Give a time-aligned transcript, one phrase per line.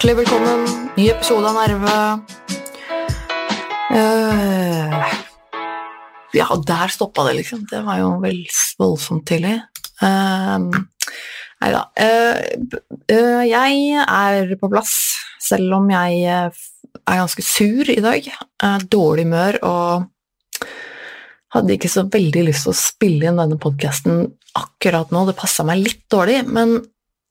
[0.00, 0.62] Hjertelig velkommen.
[0.96, 1.94] Ny episode av Nerve.
[3.92, 5.10] Uh,
[6.32, 7.66] ja, der stoppa det, liksom.
[7.68, 8.38] Det var jo vel
[8.80, 9.58] voldsomt tidlig.
[10.00, 10.72] Uh,
[11.60, 11.82] Nei da.
[13.44, 14.94] jeg er på plass,
[15.36, 16.56] selv om jeg er
[17.04, 18.32] ganske sur i dag.
[18.88, 20.64] dårlig humør og
[21.52, 24.24] hadde ikke så veldig lyst til å spille inn denne podkasten
[24.56, 25.28] akkurat nå.
[25.28, 26.78] Det passa meg litt dårlig, men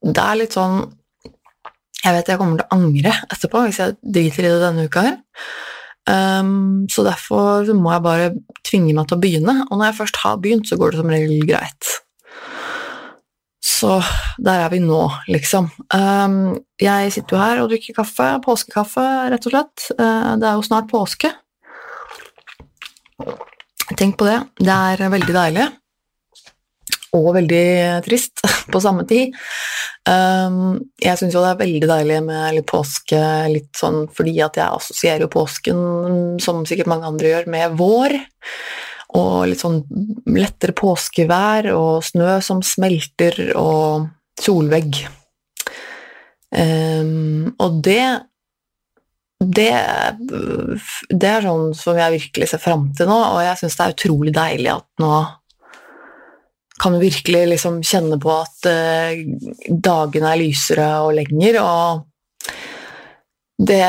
[0.06, 0.84] det er litt sånn
[2.00, 5.06] Jeg vet jeg kommer til å angre etterpå hvis jeg driter i det denne uka
[5.08, 5.18] her.
[6.10, 8.30] Um, så derfor må jeg bare
[8.66, 11.12] tvinge meg til å begynne, og når jeg først har begynt, så går det som
[11.12, 11.92] regel greit.
[13.66, 14.00] Så
[14.42, 15.70] der er vi nå, liksom.
[15.94, 19.90] Um, jeg sitter jo her og drikker kaffe, påskekaffe, rett og slett.
[20.00, 21.32] Uh, det er jo snart påske.
[24.00, 24.40] Tenk på det.
[24.62, 25.70] Det er veldig deilig
[27.18, 27.66] og veldig
[28.06, 28.44] trist
[28.74, 29.36] på samme tid.
[30.10, 34.60] Um, jeg syns jo det er veldig deilig med litt påske, litt sånn fordi at
[34.60, 35.82] jeg assosierer jo påsken,
[36.44, 38.18] som sikkert mange andre gjør, med vår.
[39.20, 39.82] Og litt sånn
[40.30, 45.02] lettere påskevær og snø som smelter og solvegg.
[46.50, 48.04] Um, og det
[49.40, 49.72] det,
[51.16, 53.94] det er sånn som jeg virkelig ser fram til nå, og jeg syns det er
[53.94, 55.14] utrolig deilig at nå
[56.80, 59.24] kan virkelig liksom kjenne på at eh,
[59.70, 62.50] dagene er lysere og lenger, og
[63.60, 63.84] det,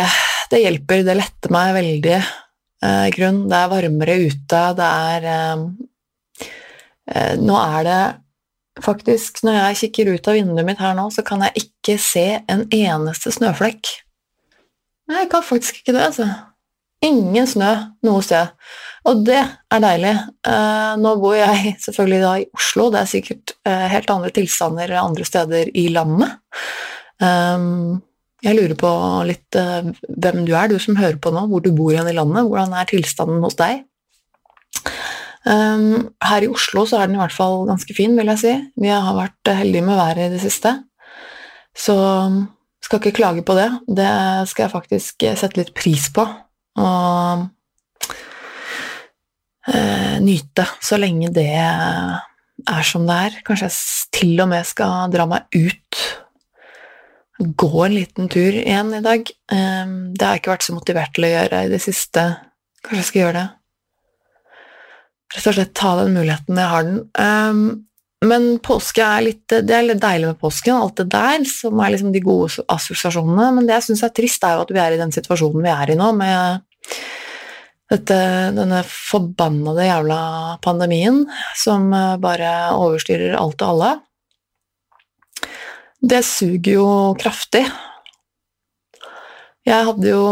[0.50, 1.04] det hjelper.
[1.06, 2.16] Det letter meg veldig,
[2.86, 3.44] eh, grunn.
[3.50, 5.68] Det er varmere ute, det er eh,
[7.40, 8.02] Nå er det
[8.80, 12.26] faktisk Når jeg kikker ut av vinduet mitt her nå, så kan jeg ikke se
[12.48, 13.90] en eneste snøflekk.
[15.10, 16.28] Nei, jeg kan faktisk ikke det, altså.
[17.04, 17.72] Ingen snø
[18.06, 18.54] noe sted.
[19.08, 20.12] Og det er deilig.
[20.44, 24.92] Uh, nå bor jeg selvfølgelig da i Oslo, det er sikkert uh, helt andre tilstander
[25.00, 26.36] andre steder i landet.
[27.20, 28.00] Um,
[28.44, 28.90] jeg lurer på
[29.28, 32.46] litt hvem du er, du som hører på nå, hvor du bor igjen i landet.
[32.48, 33.82] Hvordan er tilstanden hos deg?
[35.44, 38.54] Her i Oslo så er den i hvert fall ganske fin, vil jeg si.
[38.80, 40.72] Vi har vært heldige med været i det siste.
[41.76, 41.98] Så
[42.80, 43.68] skal ikke klage på det.
[43.92, 44.08] Det
[44.48, 46.24] skal jeg faktisk sette litt pris på.
[46.80, 47.44] Og
[49.68, 53.38] eh, nyte så lenge det er som det er.
[53.46, 56.02] Kanskje jeg til og med skal dra meg ut.
[57.40, 59.28] Gå en liten tur igjen i dag.
[59.52, 62.26] Eh, det har jeg ikke vært så motivert til å gjøre i det siste.
[62.84, 63.48] Kanskje jeg skal gjøre det.
[65.30, 67.00] Rett og slett ta den muligheten når jeg har den.
[67.14, 67.86] Um,
[68.26, 71.94] men påske er litt, det er litt deilig med påsken, alt det der, som er
[71.94, 73.46] liksom de gode assosiasjonene.
[73.56, 75.72] Men det jeg syns er trist, er jo at vi er i den situasjonen vi
[75.72, 76.66] er i nå, med
[77.90, 78.16] dette,
[78.54, 80.20] denne forbannede jævla
[80.62, 81.24] pandemien
[81.58, 83.90] som eh, bare overstyrer alt og alle.
[86.00, 86.88] Det suger jo
[87.20, 87.66] kraftig.
[89.66, 90.24] Jeg hadde jo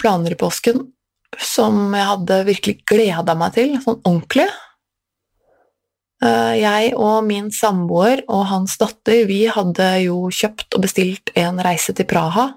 [0.00, 0.82] planer i påsken
[1.40, 4.48] som jeg hadde virkelig gleda meg til, sånn ordentlig.
[6.24, 11.60] Eh, jeg og min samboer og hans datter vi hadde jo kjøpt og bestilt en
[11.62, 12.48] reise til Praha.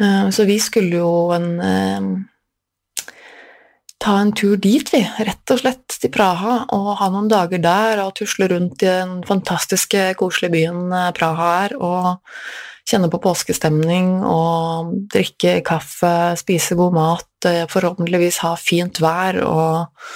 [0.00, 2.24] Eh, så vi skulle jo en
[4.02, 5.02] ta en tur dit, vi.
[5.02, 9.20] Rett og slett til Praha og ha noen dager der og tusle rundt i den
[9.26, 12.08] fantastiske, koselige byen eh, Praha er og
[12.86, 20.12] kjenne på påskestemning og drikke kaffe, spise god mat, eh, forhåpentligvis ha fint vær og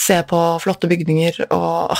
[0.00, 1.94] se på flotte bygninger og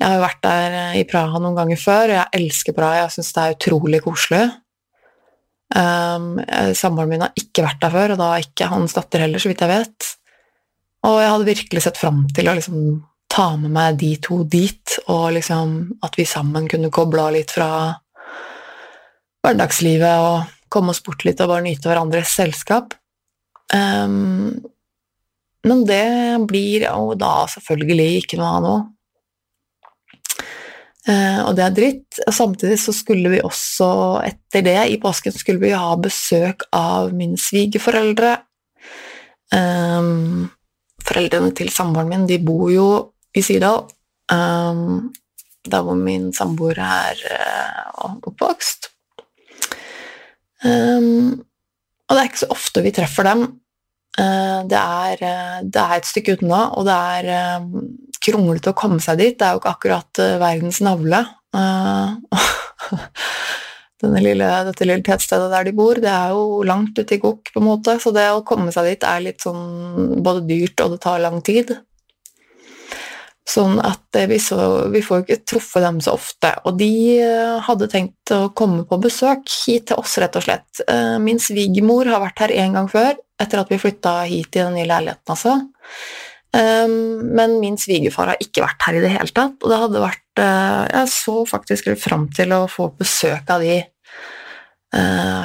[0.00, 3.02] Jeg har jo vært der eh, i Praha noen ganger før, og jeg elsker Praha.
[3.02, 4.46] Jeg syns det er utrolig koselig.
[5.70, 6.40] Um,
[6.74, 9.62] Samboeren min har ikke vært der før, og da ikke hans datter heller, så vidt
[9.62, 10.08] jeg vet.
[11.06, 12.80] Og jeg hadde virkelig sett fram til å liksom
[13.30, 15.76] ta med meg de to dit, og liksom
[16.06, 17.70] at vi sammen kunne koble av litt fra
[19.40, 22.94] hverdagslivet og komme oss bort litt og bare nyte hverandres selskap.
[23.72, 24.58] Um,
[25.66, 26.04] men det
[26.48, 28.74] blir jo da selvfølgelig ikke noe av nå.
[31.08, 32.20] Uh, og det er dritt.
[32.26, 33.90] Og samtidig så skulle vi også,
[34.26, 38.36] etter det, i påsken, skulle vi ha besøk av mine svigerforeldre.
[39.54, 40.50] Um,
[41.06, 42.90] foreldrene til samboeren min, de bor jo
[43.34, 43.86] i Sirdal.
[44.30, 45.10] Um,
[45.66, 48.90] der hvor min samboer er uh, oppvokst.
[50.64, 51.40] Um,
[52.08, 53.44] og det er ikke så ofte vi treffer dem.
[54.18, 55.20] Uh, det, er,
[55.62, 57.62] det, er, et stykke unna, og det er
[58.20, 59.38] kronglete å komme seg dit.
[59.38, 61.24] Det er jo ikke akkurat verdens navle.
[64.00, 67.60] Lille, dette lille tettstedet der de bor, det er jo langt ute i gokk, på
[67.60, 71.00] en måte, så det å komme seg dit er litt sånn både dyrt og det
[71.04, 71.74] tar lang tid.
[73.48, 74.56] Sånn at vi, så,
[74.92, 76.52] vi får ikke truffet dem så ofte.
[76.68, 76.92] Og de
[77.64, 80.82] hadde tenkt å komme på besøk hit til oss, rett og slett.
[81.24, 84.76] Min svigermor har vært her en gang før, etter at vi flytta hit i den
[84.76, 85.56] nye leiligheten, altså.
[86.52, 90.40] Men min svigerfar har ikke vært her i det hele tatt, og det hadde vært
[90.40, 93.80] Jeg så faktisk fram til å få besøk av de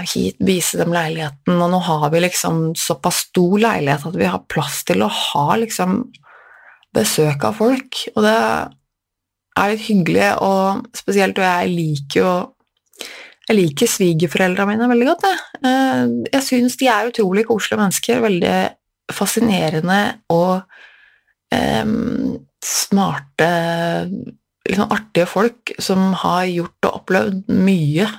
[0.09, 4.45] hit, vise dem leiligheten, og nå har vi liksom såpass stor leilighet at vi har
[4.49, 5.99] plass til å ha liksom
[6.95, 12.33] besøk av folk, og det er litt hyggelig, og spesielt og jeg liker jo
[13.45, 15.25] jeg liker svigerforeldrene mine veldig godt.
[15.29, 18.55] Jeg, uh, jeg syns de er utrolig koselige mennesker, veldig
[19.13, 19.99] fascinerende
[20.33, 20.63] og
[21.53, 23.49] um, smarte,
[24.65, 28.09] liksom artige folk som har gjort og opplevd mye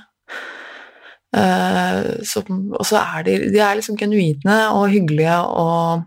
[2.25, 6.05] som, og så er de, de er liksom genuine og hyggelige og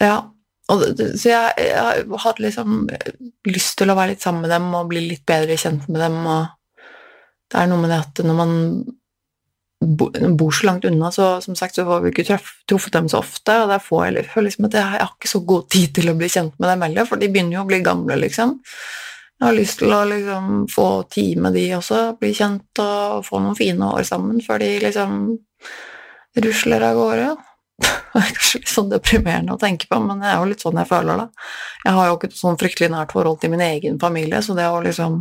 [0.00, 0.20] Ja.
[0.70, 0.86] Og,
[1.18, 2.86] så jeg, jeg hadde liksom
[3.50, 6.18] lyst til å være litt sammen med dem og bli litt bedre kjent med dem.
[6.30, 6.80] og
[7.50, 8.56] Det er noe med det at når man
[9.80, 12.38] bor så langt unna, så som sagt så får vi ikke
[12.68, 13.54] truffet dem så ofte.
[13.62, 16.10] og der får jeg, føler liksom at jeg, jeg har ikke så god tid til
[16.12, 18.58] å bli kjent med dem heller, for de begynner jo å bli gamle, liksom.
[19.40, 23.40] Jeg har lyst til å liksom få tid med de også, bli kjent og få
[23.40, 25.14] noen fine år sammen før de liksom
[26.44, 27.30] rusler av gårde.
[28.10, 30.78] Det er kanskje litt sånn deprimerende å tenke på, men det er jo litt sånn
[30.80, 31.26] jeg føler det.
[31.84, 34.80] Jeg har jo ikke sånn fryktelig nært forhold til min egen familie, så det å
[34.82, 35.20] liksom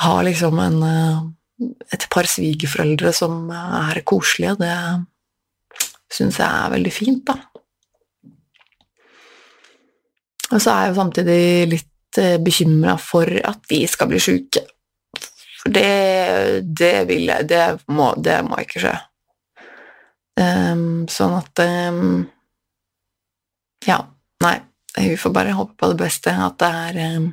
[0.00, 4.76] ha liksom en, eh, et par svigerforeldre som er koselige, det
[6.14, 7.36] syns jeg er veldig fint, da.
[10.50, 11.42] Og så er jeg jo samtidig
[11.74, 14.64] litt Eh, bekymra for at de skal bli sjuke.
[15.60, 18.94] For det, det vil jeg det må, det må ikke skje.
[20.40, 22.24] Um, sånn at um,
[23.84, 24.00] Ja,
[24.44, 24.56] nei.
[24.96, 26.32] Vi får bare håpe på det beste.
[26.32, 27.28] At det er um,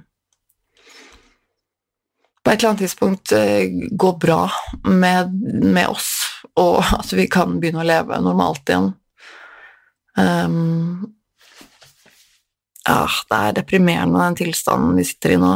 [2.43, 4.41] på et eller annet tidspunkt uh, går bra
[4.83, 5.33] med,
[5.63, 6.11] med, oss,
[6.59, 8.91] og at vi kan begynne å leve normalt igjen.
[12.87, 15.51] Ja, det er deprimerende, den tilstanden vi sitter i nå.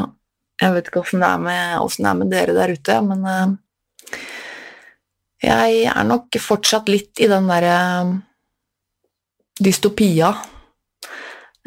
[0.61, 3.55] Jeg vet ikke åssen det, det, er med dere der ute, men uh,
[5.41, 8.13] jeg er nok fortsatt litt i den derre uh,
[9.61, 10.31] dystopia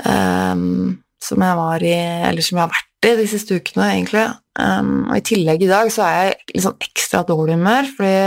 [0.04, 1.94] um, som jeg var i,
[2.30, 4.24] eller som jeg har vært i de siste ukene, egentlig.
[4.58, 8.18] Um, og i tillegg i dag så er jeg litt sånn ekstra dårlig humør, fordi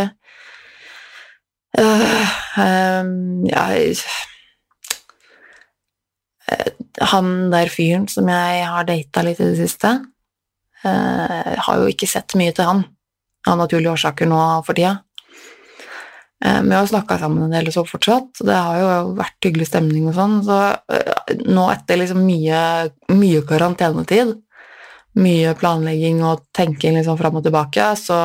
[1.82, 4.00] uh, um, jeg
[6.48, 6.72] Eh,
[7.12, 9.90] han der fyren som jeg har data litt i det siste,
[10.86, 12.86] uh, har jo ikke sett mye til han
[13.48, 14.96] av naturlige årsaker nå for tida.
[16.46, 19.48] Uh, vi har snakka sammen en del og så fortsatt, og det har jo vært
[19.48, 22.60] hyggelig stemning og sånn, så uh, nå etter liksom mye,
[23.10, 24.36] mye karantenetid,
[25.18, 28.20] mye planlegging og tenking liksom fram og tilbake, så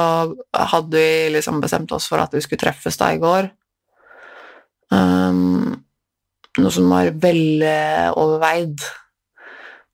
[0.53, 3.49] hadde vi liksom bestemt oss for at vi skulle treffes da i går.
[4.93, 5.73] Um,
[6.61, 8.85] noe som var veloverveid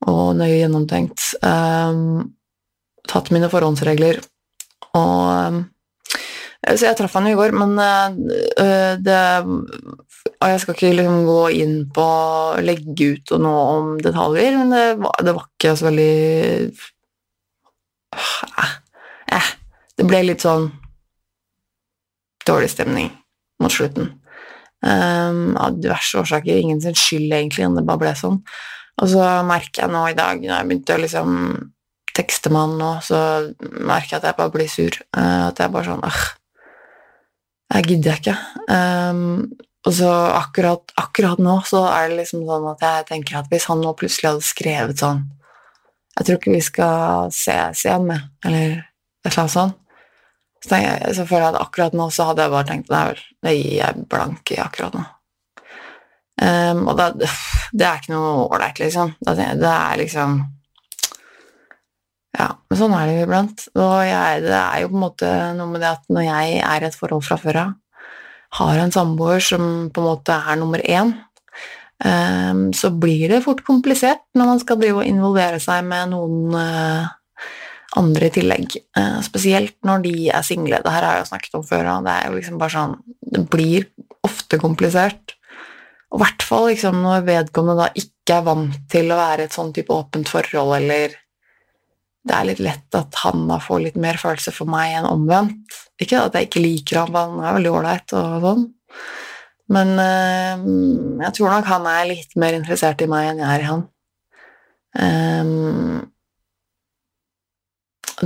[0.09, 1.23] og nøye gjennomtenkt.
[1.39, 2.33] Um,
[3.07, 4.19] tatt mine forhåndsregler.
[4.97, 5.23] Og
[5.55, 5.61] um,
[6.59, 11.21] Så jeg traff han jo i går, men uh, det Og jeg skal ikke liksom
[11.27, 15.47] gå inn på å legge ut og noe om detaljer, men det var, det var
[15.47, 16.15] ikke så veldig
[18.17, 18.73] eh,
[19.37, 19.49] eh,
[19.95, 20.67] Det ble litt sånn
[22.49, 23.11] dårlig stemning
[23.61, 24.07] mot slutten.
[24.79, 26.55] Um, av diverse årsaker.
[26.55, 28.39] Ingen sin skyld, egentlig, om det bare ble sånn.
[29.03, 31.35] Og så merker jeg nå i dag, når jeg begynte å liksom
[32.15, 33.19] tekste med han nå, så
[33.59, 34.97] merker jeg at jeg bare blir sur.
[35.13, 36.21] Uh, at jeg bare sånn øh,
[37.69, 38.35] jeg gidder ikke.
[38.69, 39.51] Um,
[39.87, 43.67] og så akkurat, akkurat, nå så er det liksom sånn at jeg tenker at hvis
[43.69, 45.21] han nå plutselig hadde skrevet sånn
[46.17, 49.77] Jeg tror ikke vi skal ses igjen med, eller et eller annet sånt.
[50.59, 53.21] Så, jeg, så føler jeg at akkurat nå så hadde jeg bare tenkt nei vel,
[53.45, 55.05] det gir jeg blank i akkurat nå.
[56.39, 57.29] Um, og det,
[57.71, 59.13] det, er ikke noe ålreit, liksom.
[59.23, 60.35] Det, er liksom
[62.37, 63.63] Ja, men sånn er det jo iblant.
[63.73, 66.83] Og jeg, det er jo på en måte noe med det at når jeg er
[66.83, 67.71] i et forhold fra før av,
[68.59, 71.13] har en samboer som på en måte er nummer én,
[72.05, 76.55] um, så blir det fort komplisert når man skal drive og involvere seg med noen
[76.57, 77.09] uh,
[77.99, 78.77] andre i tillegg.
[78.97, 80.81] Uh, spesielt når de er single.
[80.85, 82.97] Det her har jeg jo snakket om før, det er jo liksom bare sånn
[83.29, 83.89] Det blir
[84.25, 85.35] ofte komplisert.
[86.09, 89.53] Og i hvert fall liksom, når vedkommende da ikke er vant til å være et
[89.53, 91.13] sånn type åpent forhold, eller
[92.27, 95.77] det er litt lett at han da får litt mer følelse for meg enn omvendt.
[96.01, 98.67] Ikke at jeg ikke liker ham, han er veldig ålreit og sånn,
[99.73, 100.61] men uh,
[101.25, 103.83] jeg tror nok han er litt mer interessert i meg enn jeg er i han.
[104.99, 105.99] Um,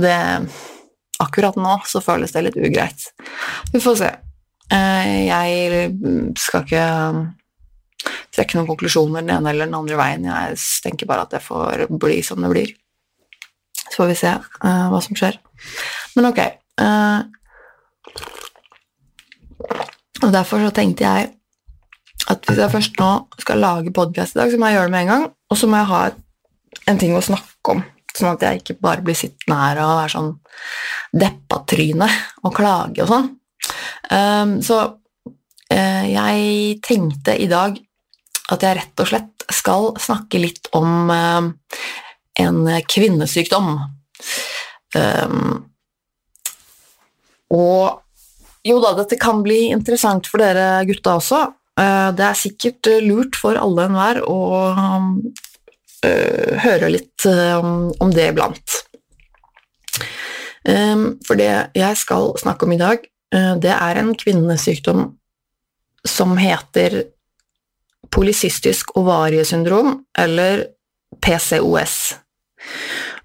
[0.00, 0.20] det
[1.22, 3.04] Akkurat nå så føles det litt ugreit.
[3.70, 4.08] Vi får se.
[4.72, 5.92] Uh, jeg
[6.40, 6.86] skal ikke
[8.34, 10.26] trekke noen konklusjoner den ene eller den andre veien.
[10.26, 12.74] Jeg tenker bare at det får bli som det blir.
[13.94, 15.38] Så får vi se uh, hva som skjer.
[16.16, 16.40] Men ok.
[16.82, 17.22] Uh,
[20.24, 21.30] og derfor så tenkte jeg
[22.32, 24.94] at hvis jeg først nå skal lage podkast i dag, så må jeg gjøre det
[24.96, 26.02] med en gang, og så må jeg ha
[26.90, 27.84] en ting å snakke om.
[28.14, 30.30] Sånn at jeg ikke bare blir sittende her og være sånn
[31.22, 32.08] deppatryne
[32.42, 33.30] og klage og sånn.
[34.10, 37.78] Um, så uh, jeg tenkte i dag
[38.54, 41.50] at jeg rett og slett skal snakke litt om uh,
[42.46, 43.74] en kvinnesykdom.
[44.94, 45.64] Um,
[47.54, 48.00] og
[48.64, 51.42] jo da, dette kan bli interessant for dere gutta også.
[51.78, 54.40] Uh, det er sikkert lurt for alle enhver å
[54.72, 58.78] uh, høre litt um, om det iblant.
[60.64, 63.04] Um, for det jeg skal snakke om i dag,
[63.36, 65.10] uh, det er en kvinnesykdom
[66.08, 67.02] som heter
[68.14, 70.66] polycystisk ovariesyndrom, eller
[71.24, 72.14] PCOS.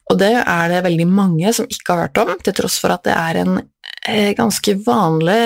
[0.09, 3.05] Og det er det veldig mange som ikke har hørt om, til tross for at
[3.05, 5.43] det er en eh, ganske vanlig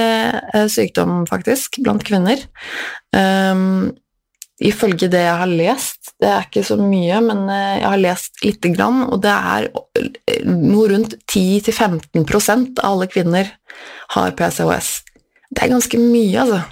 [0.54, 2.46] eh, sykdom, faktisk, blant kvinner.
[3.12, 3.92] Um,
[4.64, 8.46] ifølge det jeg har lest, det er ikke så mye, men eh, jeg har lest
[8.46, 9.68] lite grann, og det er
[10.48, 13.52] noe rundt 10-15% av alle kvinner
[14.16, 14.94] har PCOS.
[15.52, 16.64] Det er ganske mye, altså.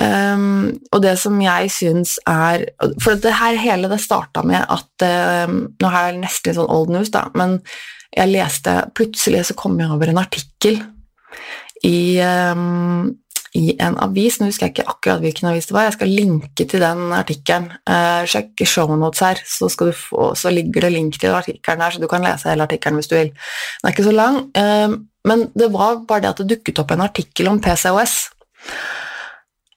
[0.00, 2.62] Um, og det som jeg syns er
[3.04, 5.04] For det her hele det starta med at
[5.44, 7.58] um, Nå har jeg nesten litt sånn old news, da, men
[8.08, 10.80] jeg leste Plutselig så kom jeg over en artikkel
[11.84, 13.10] i, um,
[13.58, 14.36] i en avis.
[14.38, 15.88] Nå husker jeg ikke akkurat hvilken avis det var.
[15.88, 17.72] Jeg skal linke til den artikkelen.
[17.90, 22.06] Uh, sjekk shownotes her, så, få, så, ligger det link til artikkelen her, så du
[22.08, 23.32] kan lese hele artikkelen hvis du vil.
[23.34, 24.38] Den er ikke så lang,
[25.28, 28.20] men det var bare det at det dukket opp en artikkel om PCOS.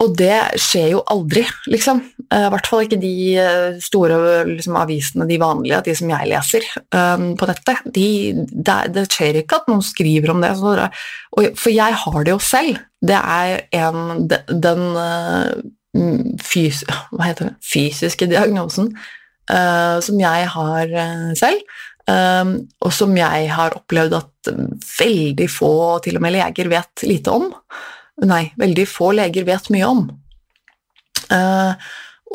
[0.05, 2.01] Og det skjer jo aldri, liksom.
[2.29, 4.17] Eh, I hvert fall ikke de eh, store
[4.49, 7.87] liksom, avisene, de vanlige, de som jeg leser um, på nettet.
[7.95, 8.09] De,
[8.51, 10.53] det, det, skjer ikke at noen skriver om det.
[10.59, 12.83] Og, for jeg har det jo selv.
[13.05, 16.83] Det er en, den uh, fys,
[17.65, 20.95] fysiske diagnosen uh, som jeg har
[21.39, 21.75] selv.
[22.05, 24.53] Um, og som jeg har opplevd at
[24.99, 25.73] veldig få,
[26.05, 27.49] til og med leger, vet lite om
[28.23, 30.03] nei, veldig få leger vet mye om.
[31.27, 31.73] Uh,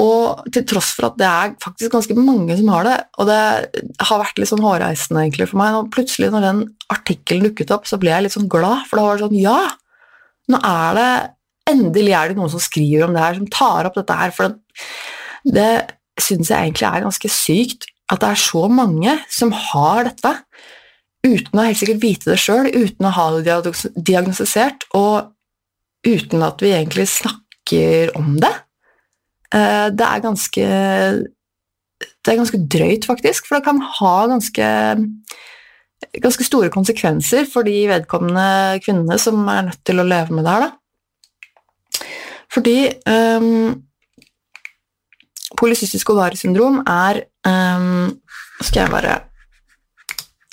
[0.01, 3.41] og til tross for at det er faktisk ganske mange som har det, og det
[4.09, 7.89] har vært litt sånn hårreisende egentlig for meg, og plutselig når den artikkelen dukket opp,
[7.89, 9.61] så ble jeg litt sånn glad, for da var det sånn Ja!
[10.51, 11.13] Nå er det
[11.71, 14.49] Endelig er det noen som skriver om det her, som tar opp dette her, for
[14.49, 20.09] det, det syns jeg egentlig er ganske sykt at det er så mange som har
[20.09, 20.33] dette,
[21.23, 23.61] uten å helt sikkert vite det sjøl, uten å ha det
[23.95, 25.31] diagnostisert, og
[26.07, 28.53] uten at vi egentlig snakker om det.
[29.55, 30.67] Eh, det er ganske
[32.01, 34.67] Det er ganske drøyt, faktisk, for det kan ha ganske
[36.21, 40.55] ganske store konsekvenser for de vedkommende kvinnene som er nødt til å leve med det
[40.55, 40.65] her.
[40.65, 40.71] Da.
[42.51, 42.77] Fordi
[43.07, 43.83] um,
[45.61, 48.17] polycystisk ovariesyndrom er um,
[48.61, 49.19] Skal jeg bare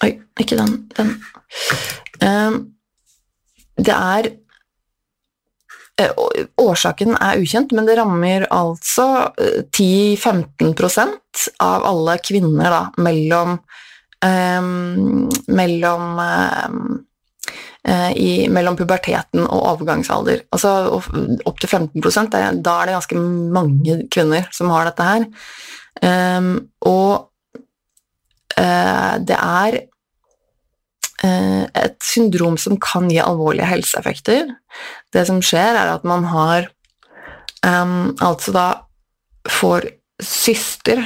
[0.03, 0.75] Oi, ikke den.
[0.93, 1.15] den.
[2.21, 2.57] Um,
[3.77, 4.29] det er
[6.61, 11.15] årsaken er ukjent, men det rammer altså 10-15 eh,
[11.63, 13.57] av alle kvinner da, mellom,
[14.25, 16.99] um, mellom, um,
[18.13, 20.45] i, mellom puberteten og overgangsalder.
[20.53, 20.73] Altså
[21.47, 23.25] opptil 15 det, Da er det ganske
[23.57, 25.27] mange kvinner som har dette her.
[26.03, 26.51] Um,
[26.85, 27.29] og
[28.59, 29.96] uh, det er Eh,
[31.25, 34.51] et syndrom som kan gi alvorlige helseeffekter.
[35.13, 36.67] Det som skjer, er at man har
[37.65, 38.67] um, altså da
[39.49, 39.89] får
[40.23, 41.01] syster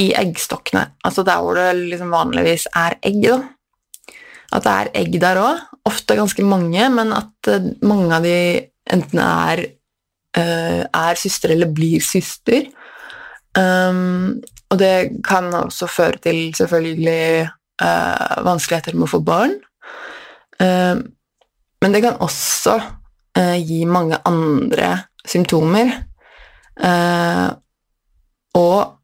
[0.00, 3.20] i eggstokkene, altså der hvor det liksom vanligvis er egg.
[3.26, 3.40] da.
[4.52, 8.36] At det er egg der òg, ofte ganske mange, men at uh, mange av de
[8.92, 9.66] enten er,
[10.38, 12.70] uh, er søstre eller blir søster.
[13.56, 14.40] Um,
[14.72, 17.50] og det kan også føre til selvfølgelig
[17.82, 19.54] uh, vanskeligheter med å få barn.
[20.60, 21.02] Uh,
[21.82, 25.94] men det kan også uh, gi mange andre symptomer.
[28.56, 28.98] og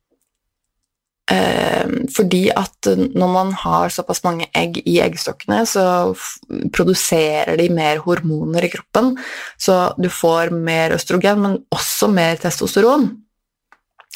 [2.16, 6.14] fordi at når man har såpass mange egg i eggstokkene, så
[6.72, 9.12] produserer de mer hormoner i kroppen,
[9.60, 13.10] så du får mer østrogen, men også mer testosteron.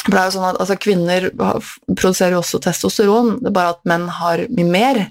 [0.02, 3.75] For det er jo sånn at altså, Kvinner produserer jo også testosteron, det er bare
[3.76, 5.02] at menn har mye mer.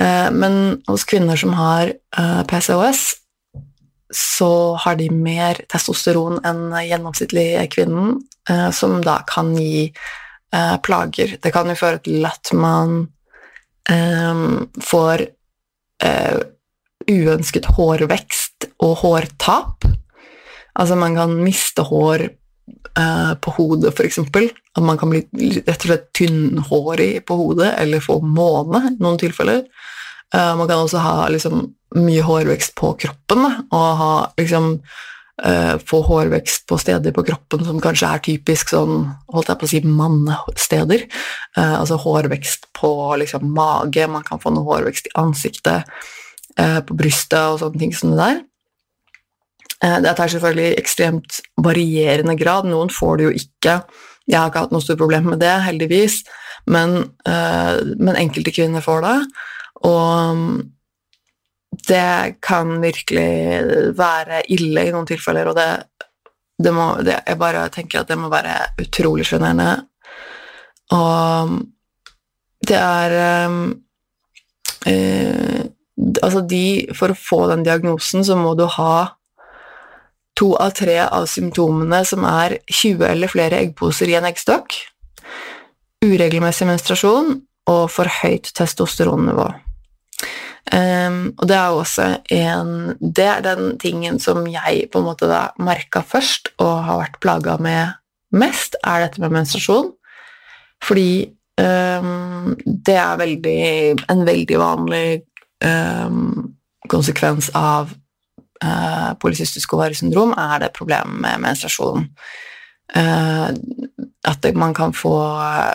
[0.00, 3.04] Eh, men hos kvinner som har eh, PCOS,
[4.12, 4.50] så
[4.84, 8.18] har de mer testosteron enn gjennomsnittlig kvinnen,
[8.50, 9.90] eh, som da kan gi
[10.86, 11.32] plager.
[11.42, 13.08] Det kan jo føre til at man
[14.86, 15.24] får
[17.10, 19.88] uønsket hårvekst og hårtap.
[20.78, 22.28] Altså man kan miste hår
[22.98, 24.18] eh, på hodet, f.eks.
[24.76, 25.24] At man kan bli
[25.62, 29.64] rett og slett tynnhårig på hodet, eller få måne i noen tilfeller.
[30.34, 36.00] Uh, man kan også ha liksom, mye hårvekst på kroppen, og ha liksom uh, få
[36.08, 39.82] hårvekst på steder på kroppen som kanskje er typisk sånn, holdt jeg på å si,
[39.86, 41.06] mannesteder.
[41.56, 42.90] Altså hårvekst på
[43.22, 45.86] liksom, mage, man kan få noe hårvekst i ansiktet,
[46.56, 48.44] på brystet og sånne ting som det der.
[49.82, 52.68] Dette er selvfølgelig ekstremt varierende grad.
[52.70, 53.74] Noen får det jo ikke.
[54.26, 56.22] Jeg har ikke hatt noe stort problem med det, heldigvis,
[56.72, 59.18] men, men enkelte kvinner får det.
[59.86, 60.40] Og
[61.86, 65.68] det kan virkelig være ille i noen tilfeller, og det,
[66.62, 69.86] det må det, Jeg bare tenker at det må være utrolig sjenerende.
[70.96, 71.58] Og
[72.66, 73.16] det er
[74.86, 75.64] uh,
[76.22, 79.16] Altså, de For å få den diagnosen så må du ha
[80.36, 84.76] to av tre av symptomene som er 20 eller flere eggposer i en eggstokk,
[86.04, 87.38] uregelmessig menstruasjon
[87.72, 89.48] og for høyt testosteronnivå.
[90.66, 95.28] Um, og det er også en Det er den tingen som jeg på en måte
[95.30, 97.94] da merka først og har vært plaga med
[98.34, 99.92] mest, er dette med menstruasjon.
[100.82, 101.30] Fordi
[101.62, 103.60] um, det er veldig,
[104.10, 105.06] en veldig vanlig
[105.62, 106.50] um,
[106.90, 107.94] konsekvens av
[108.64, 112.08] uh, polycystisk ovariesyndrom, er det problemet med menstruasjon.
[112.96, 113.50] Uh,
[114.26, 115.14] at man kan få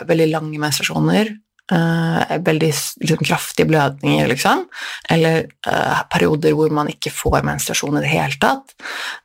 [0.08, 1.36] veldig lange menstruasjoner
[1.72, 2.68] Uh, veldig
[3.00, 4.66] liksom, kraftige blødninger, liksom.
[5.10, 8.74] Eller uh, perioder hvor man ikke får menstruasjon i det hele tatt.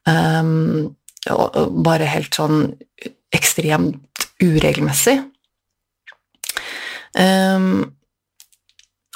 [0.07, 0.93] Um,
[1.27, 2.69] og, og, bare helt sånn
[3.35, 5.17] ekstremt uregelmessig.
[7.17, 7.89] Um,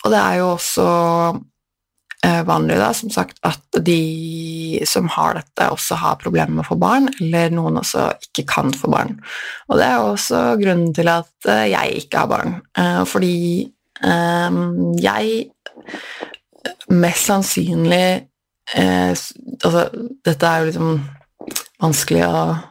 [0.02, 0.90] og det er jo også
[1.30, 1.51] Eh,
[2.46, 6.78] vanlig da, som sagt, at de som har dette, også har problemer med å få
[6.82, 9.16] barn, eller noen også ikke kan få barn.
[9.70, 12.58] Og det er også grunnen til at eh, jeg ikke har barn.
[12.78, 13.38] Eh, fordi
[14.02, 15.44] jeg
[16.90, 18.28] mest sannsynlig
[18.72, 19.84] Altså,
[20.26, 20.92] dette er jo liksom
[21.84, 22.62] vanskelig å eh,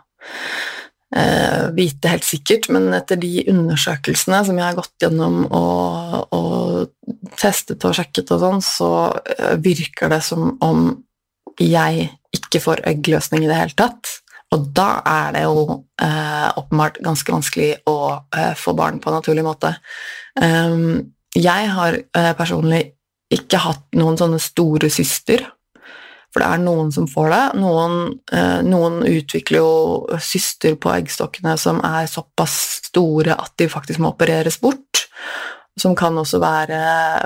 [1.75, 7.83] vite helt sikkert, men etter de undersøkelsene som jeg har gått gjennom og, og testet
[7.87, 8.91] og sjekket og sånn, så
[9.35, 10.91] eh, virker det som om
[11.61, 14.21] jeg ikke får eggløsning i det hele tatt.
[14.55, 15.65] Og da er det jo
[16.03, 17.99] eh, ganske vanskelig å
[18.35, 19.77] eh, få barn på en naturlig måte.
[20.35, 22.83] Um, jeg har eh, personlig
[23.31, 25.45] ikke hatt noen sånne store syster
[26.31, 27.45] for det er noen som får det.
[27.59, 27.95] Noen,
[28.31, 32.55] eh, noen utvikler jo syster på eggstokkene som er såpass
[32.87, 35.07] store at de faktisk må opereres bort.
[35.79, 36.79] Som kan også være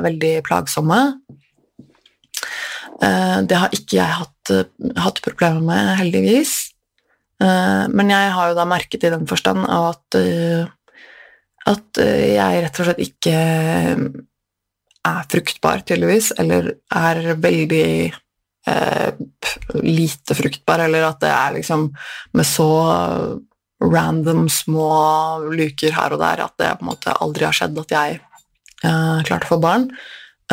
[0.04, 1.00] veldig plagsomme.
[3.02, 4.54] Eh, det har ikke jeg hatt,
[5.04, 6.56] hatt problemer med, heldigvis.
[7.44, 10.20] Eh, men jeg har jo da merket i den forstand at,
[11.68, 13.36] at jeg rett og slett ikke
[15.04, 18.14] er fruktbar, tydeligvis, eller er veldig
[18.70, 19.14] eh,
[19.80, 21.88] lite fruktbar, eller at det er liksom
[22.32, 22.70] med så
[23.84, 24.90] random små
[25.52, 29.18] luker her og der at det på en måte aldri har skjedd at jeg eh,
[29.26, 29.88] klarte å få barn.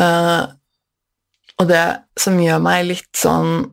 [0.00, 0.42] Eh,
[1.60, 1.86] og det
[2.18, 3.64] som gjør meg litt sånn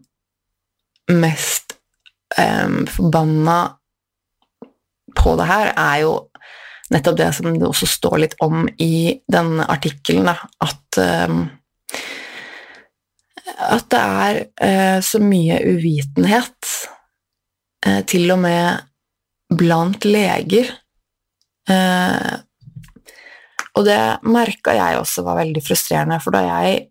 [1.16, 1.76] mest
[2.38, 3.60] eh, forbanna
[5.20, 6.14] på det her, er jo
[6.94, 11.00] nettopp det som det også står litt om i denne artikkelen, at
[11.30, 11.44] um,
[13.58, 16.74] at det er eh, så mye uvitenhet,
[17.86, 18.86] eh, til og med
[19.60, 20.72] blant leger.
[21.70, 22.36] Eh,
[23.78, 26.88] og det merka jeg også var veldig frustrerende, for da jeg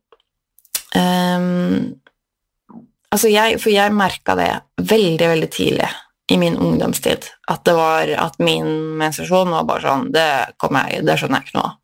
[3.08, 4.48] Altså, jeg For jeg merka det
[4.88, 5.88] veldig, veldig tidlig
[6.32, 7.28] i min ungdomstid.
[7.48, 10.24] At det var at min menstruasjon var bare sånn Det,
[10.64, 11.76] jeg, det skjønner jeg ikke noe av.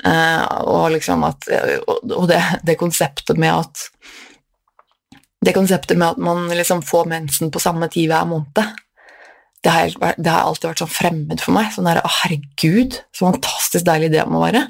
[0.00, 1.44] Uh, og liksom at
[1.84, 3.82] Og det, det, konseptet med at
[5.44, 8.72] Det konseptet med at man liksom får mensen på samme tid hver måned,
[9.64, 11.68] det har, det har, alltid vært sånn fremmed for meg.
[11.74, 14.66] Sånn der, Å, herregud, så fantastisk deilig det må være.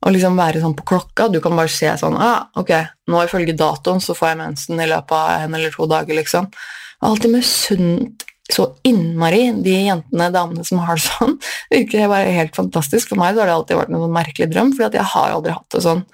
[0.00, 1.28] Å liksom være sånn på klokka.
[1.28, 2.72] Du kan bare se sånn ah, Ok,
[3.10, 6.50] nå ifølge datoen så får jeg mensen i løpet av en eller to dager, liksom.
[6.50, 11.36] Jeg har alltid misunt så innmari de jentene, damene som har det sånn.
[11.72, 13.10] Virker bare helt fantastisk.
[13.10, 15.54] For meg så har det alltid vært en sånn merkelig drøm, for jeg har aldri
[15.56, 16.04] hatt det sånn.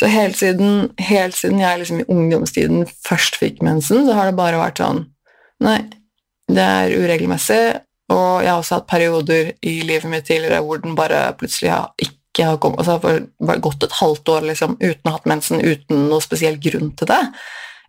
[0.00, 4.38] Så helt siden, helt siden jeg liksom i ungdomstiden først fikk mensen, så har det
[4.38, 5.06] bare vært sånn
[5.64, 5.78] Nei,
[6.52, 7.78] det er uregelmessig,
[8.12, 11.94] og jeg har også hatt perioder i livet mitt tidligere hvor den bare plutselig har
[11.96, 15.64] ikke har kommet altså har gått et halvt år liksom, uten å ha hatt mensen,
[15.64, 17.22] uten noe spesiell grunn til det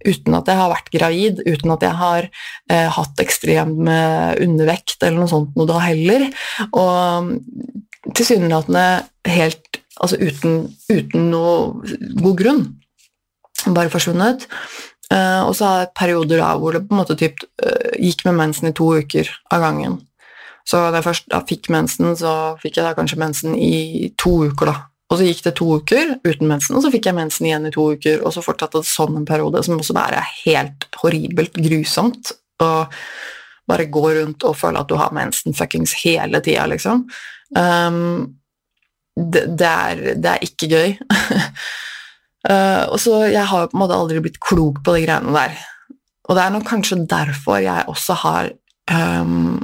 [0.06, 5.22] uten at jeg har vært gravid, uten at jeg har eh, hatt ekstrem undervekt eller
[5.22, 6.28] noe sånt noe da heller.
[6.72, 7.34] Og
[8.14, 8.88] tilsynelatende
[9.28, 10.60] helt Altså uten,
[10.94, 11.88] uten noe
[12.22, 12.60] god grunn.
[13.74, 14.44] Bare forsvunnet.
[15.08, 18.26] Uh, og så har jeg perioder da hvor det på en måte typ, uh, gikk
[18.28, 19.96] med mensen i to uker av gangen.
[20.68, 24.34] Så da jeg først da fikk mensen, så fikk jeg da kanskje mensen i to
[24.50, 24.76] uker, da.
[25.08, 27.72] Og så gikk det to uker uten mensen, og så fikk jeg mensen igjen i
[27.72, 31.56] to uker, og så fortsatte det sånn en periode, som også bare er helt horribelt
[31.63, 32.34] grusomt.
[32.60, 32.72] Å
[33.67, 37.06] bare gå rundt og føle at du har mensen fuckings hele tida, liksom.
[37.56, 38.36] Um,
[39.15, 40.93] det, det, er, det, er, ikke gøy.
[42.52, 45.36] uh, og så Jeg har jo på en måte aldri blitt klok på de greiene
[45.36, 45.56] der.
[46.28, 48.52] Og det er nok kanskje derfor jeg også har
[48.91, 49.63] um,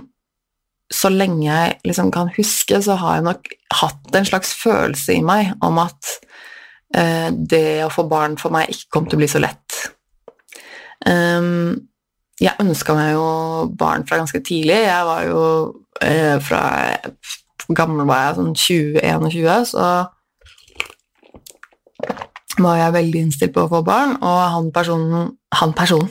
[0.91, 5.23] så lenge jeg liksom kan huske, så har jeg nok hatt en slags følelse i
[5.25, 6.11] meg om at
[6.95, 9.79] eh, det å få barn for meg ikke kom til å bli så lett.
[11.03, 11.89] Um,
[12.41, 13.25] jeg ønska meg jo
[13.77, 14.83] barn fra ganske tidlig.
[14.85, 15.41] Jeg var jo
[16.01, 16.61] eh, fra
[17.73, 19.85] gammel var jeg, sånn 20-21, så
[22.61, 26.09] var jeg veldig innstilt på å få barn, og han personen Han personen,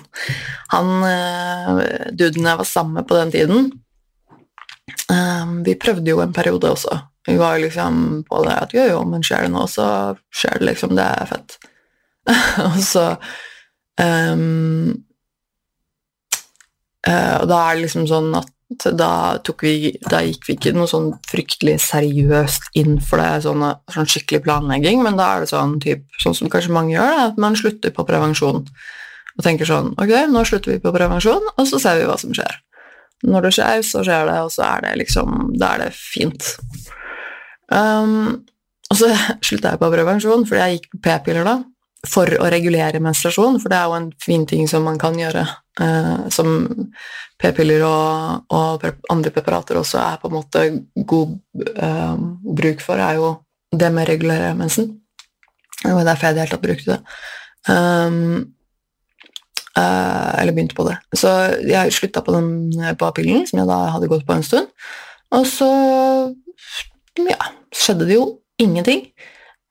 [0.70, 3.64] han eh, duden jeg var sammen med på den tiden,
[5.10, 6.98] Um, vi prøvde jo en periode også.
[7.26, 9.86] Vi var liksom på det at jo, jo, men skjer det nå, så
[10.34, 10.96] skjer det liksom.
[10.98, 11.58] Det er fett.
[12.68, 13.04] og så
[13.98, 14.92] um,
[17.08, 20.88] uh, Og da er det liksom sånn at da, vi, da gikk vi ikke noe
[20.88, 25.78] sånn fryktelig seriøst inn for det, sånn, sånn skikkelig planlegging, men da er det sånn,
[25.82, 28.64] typ, sånn som kanskje mange gjør, at man slutter på prevensjon.
[29.32, 32.34] Og tenker sånn Ok, nå slutter vi på prevensjon, og så ser vi hva som
[32.36, 32.58] skjer.
[33.22, 36.54] Når det skjer, så skjer det, og så er det liksom Da er det fint.
[37.72, 38.42] Um,
[38.90, 39.10] og så
[39.46, 41.56] slutta jeg på prevensjon, fordi jeg gikk på p-piller da,
[42.08, 45.44] for å regulere menstruasjon, for det er jo en fin ting som man kan gjøre.
[45.80, 46.66] Uh, som
[47.40, 50.64] p-piller og, og, andre preparater også er på en måte
[51.08, 51.38] god
[51.78, 52.18] uh,
[52.58, 53.30] bruk for, er jo
[53.72, 54.90] det med å regulere mensen.
[55.82, 56.98] Det var derfor jeg i det hele tatt brukte det.
[57.70, 58.52] Um,
[59.72, 60.98] Uh, eller begynte på det.
[61.16, 61.30] Så
[61.64, 64.68] jeg slutta på den eh, på pillen, som jeg da hadde gått på en stund.
[65.32, 65.68] Og så
[67.16, 67.38] ja,
[67.72, 68.26] skjedde det jo
[68.60, 69.06] ingenting.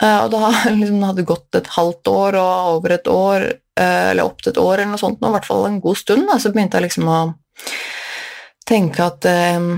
[0.01, 4.09] Uh, og da liksom, hadde det gått et halvt år og over et år, uh,
[4.09, 6.41] eller opp til et år, eller noe sånt, i hvert fall en god stund, da,
[6.41, 7.21] så begynte jeg liksom å
[8.65, 9.71] tenke at um,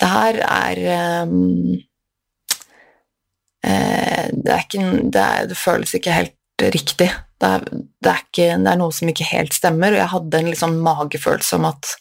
[0.00, 0.84] det her er
[1.28, 1.80] um,
[3.60, 7.10] det, er ikke, det, er, det føles ikke helt riktig.
[7.40, 10.40] Det er, det, er ikke, det er, noe som ikke helt stemmer, og jeg hadde
[10.40, 11.92] en liksom magefølelse om at,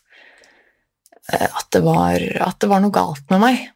[1.31, 3.67] eh, at, det var, at, det var, noe galt med meg.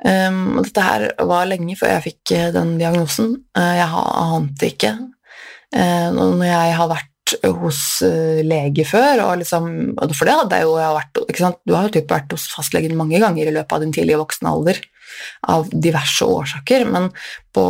[0.00, 3.34] Um, og dette her var lenge før jeg fikk eh, den diagnosen.
[3.56, 4.92] Uh, jeg ante ikke.
[5.76, 9.68] Uh, når jeg har vært hos uh, lege før, og liksom,
[10.12, 11.20] for det hadde jeg jo jeg vært
[11.68, 14.52] Du har jo typ vært hos fastlegen mange ganger i løpet av din tidlige voksne
[14.52, 14.80] alder
[15.52, 17.08] av diverse årsaker, men
[17.54, 17.64] på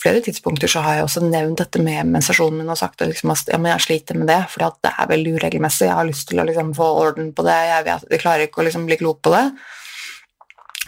[0.00, 3.52] flere tidspunkter så har jeg også nevnt dette med mensasjonen min og sagt liksom, at
[3.52, 6.48] ja, jeg sliter med det, for det er veldig uregelmessig, jeg har lyst til å
[6.48, 9.36] liksom, få orden på det, jeg, vet, jeg klarer ikke å liksom, bli klok på
[9.36, 9.44] det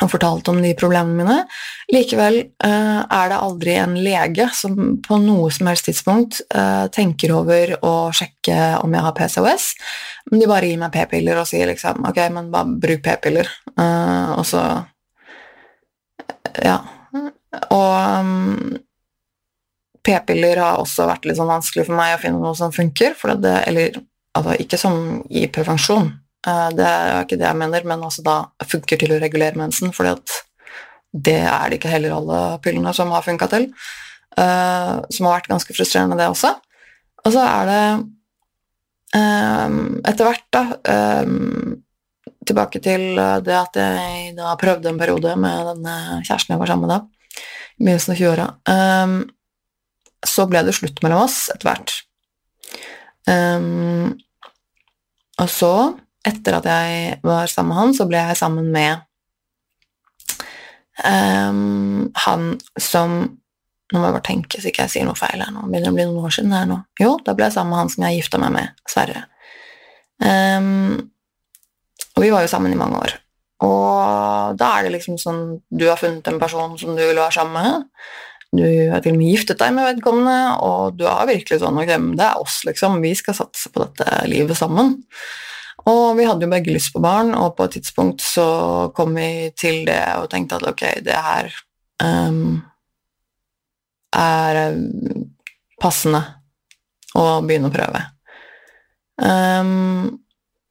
[0.02, 1.38] og fortalt om de problemene mine.
[1.92, 7.34] Likevel uh, er det aldri en lege som på noe som helst tidspunkt uh, tenker
[7.36, 9.68] over å sjekke om jeg har PCOS,
[10.30, 14.34] men de bare gir meg p-piller og sier liksom ok, men bare bruk p-piller, uh,
[14.38, 14.64] og så
[16.60, 16.78] ja.
[17.72, 18.78] Og um,
[20.02, 23.16] p-piller har også vært litt sånn vanskelig for meg å finne noe som funker.
[23.42, 24.00] Det, eller
[24.38, 24.96] altså, ikke som
[25.30, 26.10] i prevensjon,
[26.48, 28.38] uh, det er ikke det jeg mener, men altså da
[28.68, 30.08] funker til å regulere mensen, for
[31.12, 33.70] det er det ikke heller alle pillene som har funka til.
[34.32, 36.54] Uh, som har vært ganske frustrerende, det også.
[37.22, 37.82] Og så er det
[39.14, 40.62] um, etter hvert, da
[41.26, 41.82] um,
[42.48, 45.86] tilbake til eh, det at jeg da prøvde en periode med den
[46.26, 47.00] kjæresten jeg var sammen med da,
[47.78, 48.48] i begynnelsen av 20-åra.
[48.68, 49.16] Um,
[50.22, 51.94] så ble det slutt mellom oss etter hvert.
[53.26, 54.14] Um,
[55.42, 55.74] og så,
[56.26, 59.06] etter at jeg var sammen med han, så ble jeg sammen med
[61.04, 63.38] um, han som
[63.92, 65.66] Nå må jeg bare tenke så ikke jeg sier noe feil her nå.
[65.68, 66.78] Begynner det å bli noen år siden her nå.
[66.96, 69.24] Jo, da ble jeg sammen med han som jeg gifta meg med, Sverre.
[70.16, 70.94] Um,
[72.22, 73.16] og vi var jo sammen i mange år.
[73.66, 77.34] Og da er det liksom sånn Du har funnet en person som du vil være
[77.34, 77.88] sammen med.
[78.52, 81.90] Du har til og med giftet deg med vedkommende, og du har virkelig sånn Ok,
[82.18, 83.00] det er oss, liksom.
[83.02, 85.00] Vi skal satse på dette livet sammen.
[85.90, 88.46] Og vi hadde jo begge lyst på barn, og på et tidspunkt så
[88.94, 91.50] kom vi til det og tenkte at ok, det her
[92.04, 92.60] um,
[94.14, 94.60] er
[95.82, 96.22] passende
[97.18, 98.04] å begynne å prøve.
[99.18, 100.20] Um,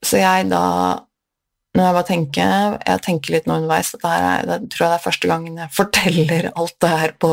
[0.05, 0.63] så jeg da
[1.71, 4.03] når jeg bare tenker Jeg tenker litt nå underveis at
[4.47, 7.31] det, tror jeg det er første gangen jeg forteller alt det her på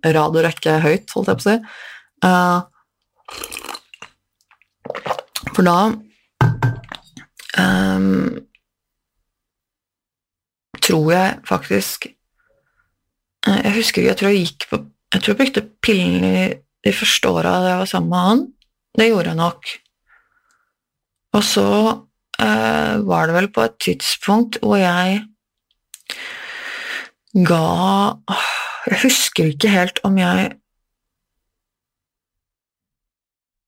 [0.00, 1.56] rad og rekke høyt, holdt jeg på å si.
[2.24, 2.60] Uh,
[5.54, 5.76] for da
[7.60, 8.38] um,
[10.80, 12.08] tror jeg faktisk
[13.46, 14.80] uh, Jeg husker ikke, jeg tror jeg gikk på
[15.14, 15.94] Jeg tror jeg brukte i
[16.86, 18.42] de første åra jeg var sammen med han.
[18.96, 19.70] Det gjorde jeg nok.
[21.36, 21.66] Og så
[22.40, 25.20] uh, var det vel på et tidspunkt hvor jeg
[27.46, 28.16] ga
[28.90, 30.56] Jeg husker ikke helt om jeg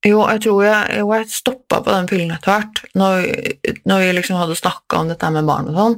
[0.03, 2.81] Jo, jeg tror jeg, jo, jeg stoppa på den pillen etter hvert.
[2.99, 3.29] Når,
[3.87, 5.95] når, vi liksom hadde snakka om dette med barn og sånn,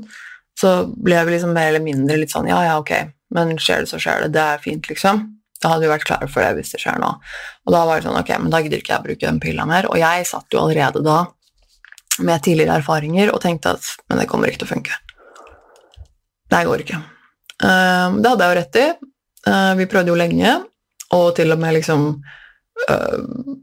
[0.60, 2.92] så ble vi liksom mer eller mindre litt sånn ja, ja, ok,
[3.32, 4.34] men skjer det, så skjer det.
[4.36, 5.22] Det er fint, liksom.
[5.64, 7.14] Da hadde vi vært klare for det hvis det skjer nå.
[7.64, 9.64] Og da var det sånn, ok, men da gidder ikke jeg å bruke den pilla
[9.72, 9.88] mer.
[9.88, 11.22] Og jeg satt jo allerede da
[12.22, 15.00] med tidligere erfaringer og tenkte at men det kommer ikke til å funke.
[16.52, 17.00] Det går ikke.
[17.64, 18.86] Uh, det hadde jeg jo rett i.
[19.48, 20.56] Uh, vi prøvde jo lenge,
[21.16, 22.06] og til og med liksom
[22.88, 23.54] uh,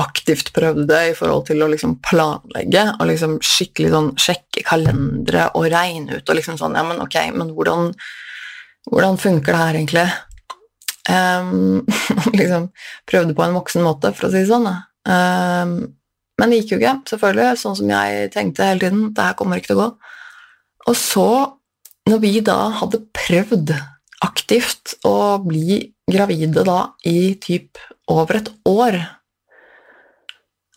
[0.00, 5.50] aktivt prøvde det i forhold til å liksom planlegge og liksom skikkelig sånn sjekke kalendere
[5.58, 7.92] og regne ut og liksom sånn Ja, men ok, men hvordan,
[8.88, 10.06] hvordan funker det her egentlig?
[11.10, 11.82] Um,
[12.38, 12.70] liksom
[13.08, 14.68] prøvde på en voksen måte, for å si det sånn.
[15.08, 15.74] Um,
[16.40, 19.06] men det gikk jo ikke, selvfølgelig, sånn som jeg tenkte hele tiden.
[19.14, 20.12] Det her kommer ikke til å gå.
[20.88, 21.30] Og så,
[22.08, 23.74] når vi da hadde prøvd
[24.24, 27.78] aktivt å bli gravide da i typ
[28.10, 28.98] over et år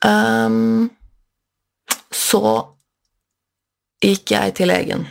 [0.04, 0.91] Um,
[2.12, 2.41] så
[4.04, 5.06] gikk jeg til legen.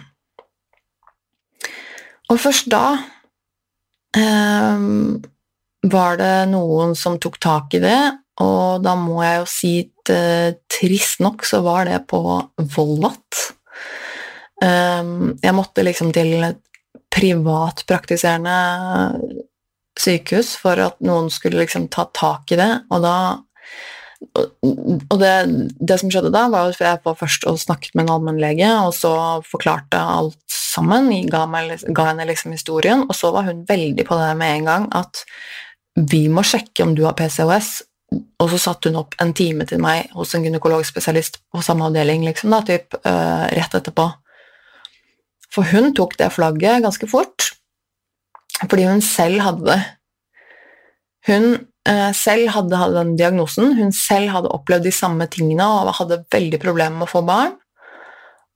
[2.28, 2.98] Og først da
[4.16, 5.16] um,
[5.92, 8.00] var det noen som tok tak i det,
[8.44, 9.72] og da må jeg jo si
[10.10, 12.20] uh, trist nok så var det på
[12.74, 13.46] Volvat.
[14.62, 16.60] Um, jeg måtte liksom til et
[17.12, 18.58] privatpraktiserende
[19.98, 23.16] sykehus for at noen skulle liksom ta tak i det, og da
[24.32, 25.32] og det,
[25.82, 28.94] det, som skjedde da, var at jeg var først og snakket med en allmennlege, og
[28.94, 29.12] så
[29.46, 34.18] forklarte alt sammen, ga, meg, ga, henne liksom historien, og så var hun veldig på
[34.20, 35.24] det med en gang at
[35.98, 37.82] vi må sjekke om du har PCOS,
[38.42, 42.24] og så satte hun opp en time til meg hos en gynekologspesialist på samme avdeling,
[42.26, 44.08] liksom, da, typ, uh, rett etterpå.
[45.52, 47.50] For hun tok det flagget ganske fort,
[48.62, 49.80] fordi hun selv hadde det.
[51.28, 51.48] Hun
[51.88, 53.74] uh, selv hadde hatt den diagnosen.
[53.78, 57.56] Hun selv hadde opplevd de samme tingene og hadde veldig problemer med å få barn.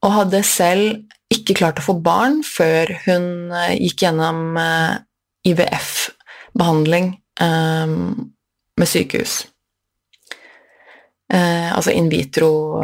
[0.04, 4.96] Og hadde selv ikke klart å få barn før hun uh, gikk gjennom eh,
[5.50, 7.12] IVF-behandling
[8.76, 9.46] med sykehus.
[11.30, 12.80] altså in vitro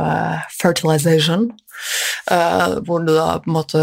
[0.60, 1.44] fertilization,
[2.26, 3.82] hvor du da på en måte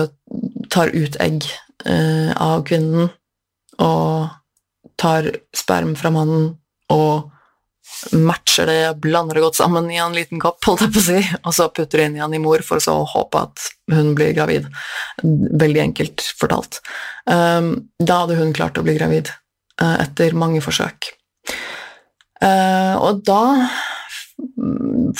[0.69, 1.47] tar ut egg
[2.35, 3.07] av kvinnen
[3.79, 4.27] og
[4.99, 6.51] tar sperm fra mannen
[6.91, 7.29] og
[8.15, 11.19] matcher det, blander det godt sammen i en liten kopp, holdt jeg på å si,
[11.41, 14.35] og så putter det inn igjen i mor for så å håpe at hun blir
[14.37, 14.69] gravid.
[15.23, 16.79] Veldig enkelt fortalt.
[17.25, 19.31] Um, da hadde hun klart å bli gravid
[19.81, 21.11] uh, etter mange forsøk.
[22.39, 23.43] Uh, og da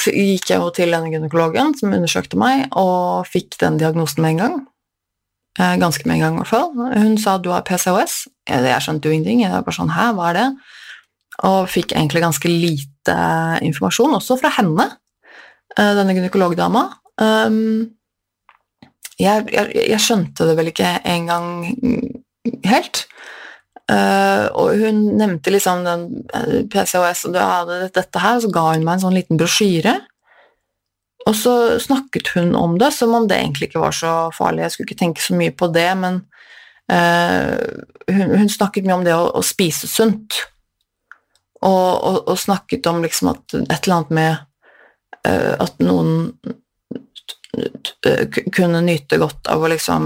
[0.08, 4.44] gikk jeg jo til denne gynekologen som undersøkte meg, og fikk den diagnosen med en
[4.44, 4.60] gang.
[5.60, 6.70] Uh, ganske med en gang, i hvert fall.
[6.96, 8.22] Hun sa du har PCOS.
[8.48, 9.44] Jeg skjønte jo ingenting.
[9.44, 10.48] Jeg var bare sånn Hæ, hva er det?
[11.50, 13.16] Og fikk egentlig ganske lite
[13.64, 14.90] informasjon, også fra henne,
[15.78, 16.84] eh, denne gynekologdama.
[17.20, 17.96] Um,
[19.20, 21.64] jeg, jeg, jeg skjønte det vel ikke engang
[22.68, 23.06] helt.
[23.90, 28.52] Uh, og hun nevnte liksom den uh, PCOS og du hadde dette her, og så
[28.54, 29.96] ga hun meg en sånn liten brosjyre.
[31.26, 34.64] Og så snakket hun om det som om det egentlig ikke var så farlig.
[34.66, 36.22] Jeg skulle ikke tenke så mye på det, men
[36.92, 37.58] uh,
[38.14, 40.38] hun, hun, snakket mye om det å, å spise sunt.
[41.60, 44.32] Og, og, og, snakket om liksom at et eller annet med
[45.28, 46.30] uh, at noen
[48.54, 50.04] kunne nyte godt av å liksom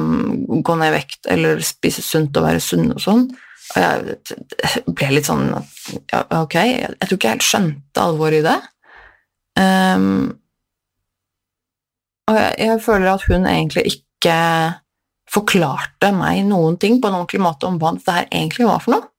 [0.64, 3.28] gå ned i vekt eller spise sunt og være sunn og sånn.
[3.72, 8.42] Og jeg ble litt sånn ja, Ok, jeg, jeg tror ikke jeg helt skjønte alvoret
[8.42, 8.60] i det.
[9.60, 10.34] Um,
[12.30, 14.38] og jeg, jeg føler at hun egentlig ikke
[15.34, 18.98] forklarte meg noen ting på en ordentlig måte om hva dette her egentlig var for
[18.98, 19.10] noe.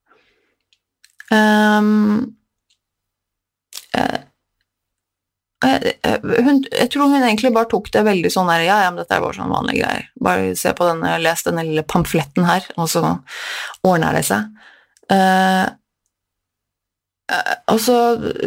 [1.33, 2.35] Um,
[3.97, 4.19] uh,
[5.65, 9.17] hun, jeg tror hun egentlig bare tok det veldig sånn der Ja, ja, men dette
[9.17, 10.05] er bare sånn vanlige greier.
[10.27, 13.03] Bare se på denne, les denne lille pamfletten her, og så
[13.85, 14.51] ordner det seg.
[15.11, 15.65] Uh,
[17.31, 17.97] uh, og så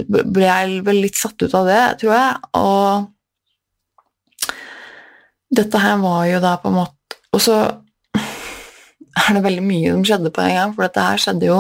[0.09, 3.07] ble jeg vel litt satt ut av det, tror jeg, og
[5.59, 7.55] dette her var jo da på en måte Og så
[9.19, 11.59] er det veldig mye som skjedde på en gang, for dette her skjedde jo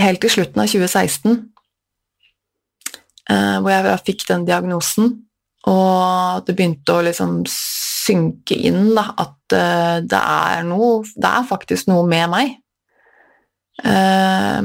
[0.00, 1.42] helt til slutten av 2016 eh,
[3.24, 5.14] hvor jeg fikk den diagnosen,
[5.70, 11.48] og det begynte å liksom synke inn da, at eh, det er noe Det er
[11.48, 12.56] faktisk noe med meg.
[13.80, 14.60] Eh,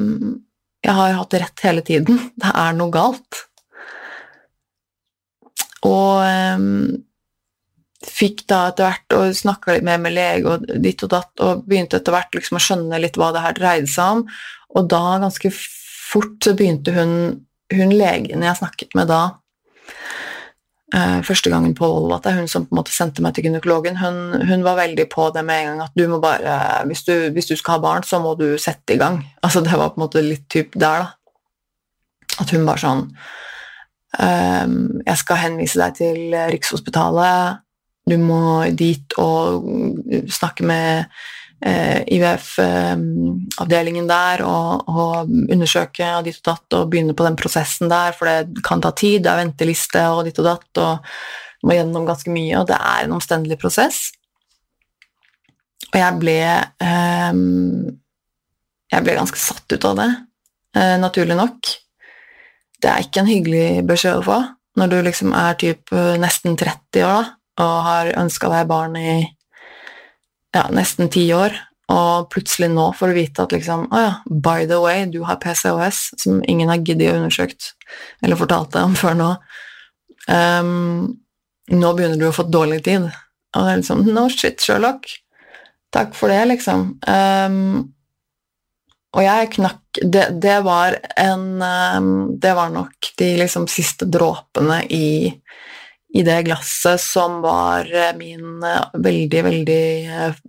[0.84, 2.20] jeg har hatt rett hele tiden.
[2.42, 3.46] Det er noe galt.
[5.88, 6.20] Og
[8.10, 11.64] fikk da etter hvert og snakka litt mer med lege og ditt og datt, og
[11.68, 14.26] begynte etter hvert liksom å skjønne litt hva det her dreide seg om.
[14.76, 17.14] Og da, ganske fort, så begynte hun,
[17.74, 19.22] hun legen jeg snakket med da,
[20.96, 23.36] eh, første gangen på Volvo, at det er hun som på en måte sendte meg
[23.36, 26.58] til gynekologen, hun, hun, var veldig på det med en gang at du må bare
[26.90, 29.22] hvis du, hvis du, skal ha barn, så må du sette i gang.
[29.44, 31.16] Altså det var på en måte litt typ der, da.
[32.40, 33.00] At hun var sånn
[34.22, 37.66] um, Jeg skal henvise deg til Rikshospitalet
[38.10, 38.42] du må
[38.78, 39.66] dit og
[40.32, 41.20] snakke med
[41.60, 47.88] IVF-avdelingen eh, der og, og, undersøke og ditt og datt og begynne på den prosessen
[47.92, 50.92] der, for det kan ta tid, det er venteliste og ditt og datt, og
[51.68, 53.98] må gjennom ganske mye, og det er en omstendelig prosess.
[55.90, 57.34] Og jeg ble eh,
[58.90, 60.12] Jeg ble ganske satt ut av det,
[60.80, 61.60] eh, naturlig nok.
[62.80, 64.40] Det er ikke en hyggelig beskjed å få
[64.80, 67.24] når du liksom er typ eh, nesten 30 år,
[67.60, 69.14] da og har ønska deg barn i
[70.56, 71.56] ja, nesten ti år,
[71.90, 75.40] og plutselig nå får du vite at liksom oh ja, by the way, du har
[75.42, 77.74] PCOS, som ingen har giddet å undersøkt
[78.22, 79.30] eller fortalt deg om før nå.
[80.30, 81.16] Um,
[81.74, 83.10] nå begynner du å få dårlig tid.
[83.58, 85.10] Og det er liksom No shit, Sherlock.
[85.94, 86.92] Takk for det, liksom.
[87.10, 87.90] Um,
[89.18, 94.84] og jeg knakk det, det, var en um, Det var nok de liksom siste dråpene
[94.94, 95.32] i
[96.14, 100.40] i det glasset som var eh, min eh, veldig, veldig eh,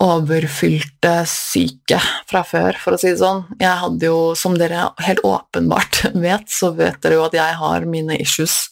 [0.00, 1.98] overfylte syke
[2.30, 3.42] fra før, for å si det sånn.
[3.60, 7.88] Jeg hadde jo, som dere helt åpenbart vet, så vet dere jo at jeg har
[7.88, 8.62] mine issues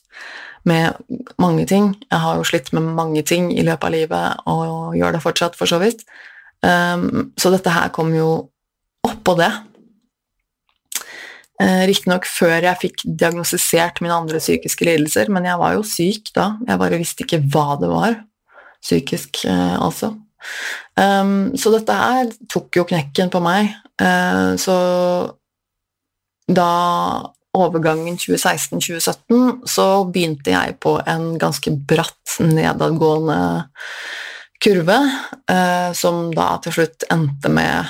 [0.69, 0.97] med
[1.41, 1.93] mange ting.
[2.09, 5.57] Jeg har jo slitt med mange ting i løpet av livet, og gjør det fortsatt,
[5.57, 6.03] for så vidt.
[6.61, 8.29] Um, så dette her kom jo
[9.07, 9.49] oppå det.
[11.59, 16.31] Eh, Riktignok før jeg fikk diagnostisert mine andre psykiske lidelser, men jeg var jo syk
[16.37, 16.53] da.
[16.69, 18.19] Jeg bare visste ikke hva det var.
[18.79, 20.13] Psykisk, eh, altså.
[20.95, 23.73] Um, så dette her tok jo knekken på meg.
[23.99, 24.77] Uh, så
[26.47, 26.71] da
[27.59, 33.41] overgangen 2016-2017 så begynte jeg på en ganske bratt nedadgående
[34.63, 34.97] kurve,
[35.99, 37.89] som da til slutt endte med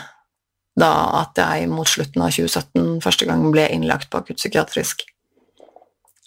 [0.78, 5.04] da at jeg mot slutten av 2017 første gang ble innlagt på akuttpsykiatrisk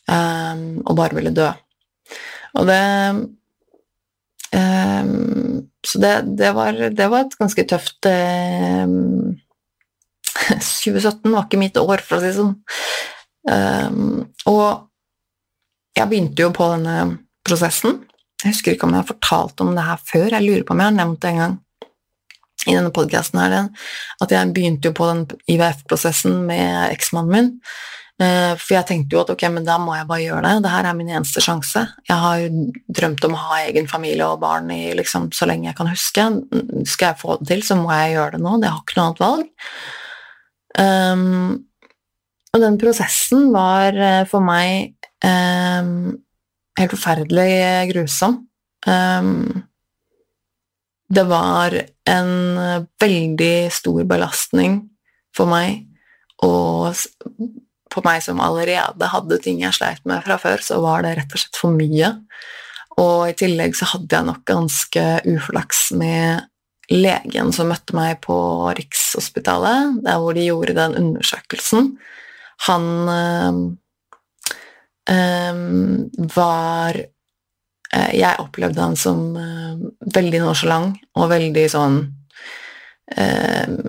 [0.07, 1.47] um, og bare ville dø.
[2.59, 2.81] Og det
[4.57, 9.33] um, Så det, det, var, det, var, et ganske tøft um,
[10.51, 12.55] 2017 var ikke mitt år, for å si det sånn.
[14.49, 14.67] og
[15.97, 16.95] jeg begynte jo på denne
[17.45, 17.99] prosessen.
[18.41, 20.27] Jeg husker ikke om jeg har fortalt om det her før.
[20.33, 21.58] Jeg lurer på om jeg har nevnt det en gang
[22.67, 27.49] i denne podkasten at jeg begynte jo på den IVF-prosessen med eksmannen min.
[28.21, 30.65] Eh, for jeg tenkte jo at ok, men da må jeg bare gjøre det.
[30.65, 31.85] Det her er min eneste sjanse.
[32.05, 32.67] Jeg har jo
[32.99, 36.27] drømt om å ha egen familie og barn i liksom, så lenge jeg kan huske.
[36.89, 38.59] Skal jeg få det til, så må jeg gjøre det nå.
[38.62, 39.49] Det har ikke noe annet valg.
[40.81, 41.49] Um,
[42.51, 44.93] og den prosessen var uh, for meg
[45.25, 46.13] um,
[46.77, 48.43] helt forferdelig grusom.
[48.85, 49.63] Um,
[51.12, 51.75] det var
[52.09, 52.31] en
[53.01, 54.79] veldig stor belastning
[55.35, 55.83] for meg,
[56.43, 56.95] og
[57.91, 61.35] for meg som allerede hadde ting jeg sleit med fra før, så var det rett
[61.35, 62.13] og slett for mye.
[63.01, 66.47] Og i tillegg så hadde jeg nok ganske uflaks med
[66.91, 68.35] legen som møtte meg på
[68.77, 71.93] Rikshospitalet, der hvor de gjorde den undersøkelsen.
[72.67, 73.62] Han øh,
[75.12, 75.63] øh,
[76.35, 77.21] var Eh,
[77.92, 79.79] jeg opplevde han som uh,
[80.15, 81.98] veldig nonchalant og veldig sånn
[83.17, 83.81] uh,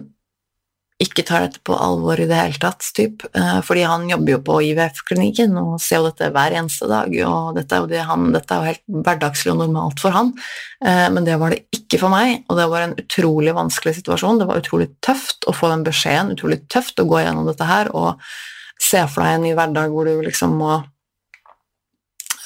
[1.03, 3.25] ikke tar dette på alvor i det hele tatt, typ.
[3.35, 7.57] Eh, fordi han jobber jo på IVF-klinikken og ser jo dette hver eneste dag, og
[7.59, 10.33] dette er jo, det han, dette er jo helt hverdagslig og normalt for han,
[10.85, 14.41] eh, men det var det ikke for meg, og det var en utrolig vanskelig situasjon.
[14.43, 17.91] Det var utrolig tøft å få den beskjeden, utrolig tøft å gå gjennom dette her
[17.97, 18.23] og
[18.83, 20.81] se for deg en ny hverdag hvor du liksom må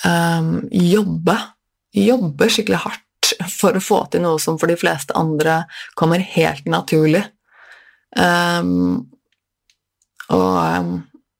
[0.07, 1.37] um, jobbe,
[1.97, 5.65] jobbe skikkelig hardt for å få til noe som for de fleste andre
[5.99, 7.25] kommer helt naturlig.
[8.17, 9.09] Um,
[10.33, 10.93] og um,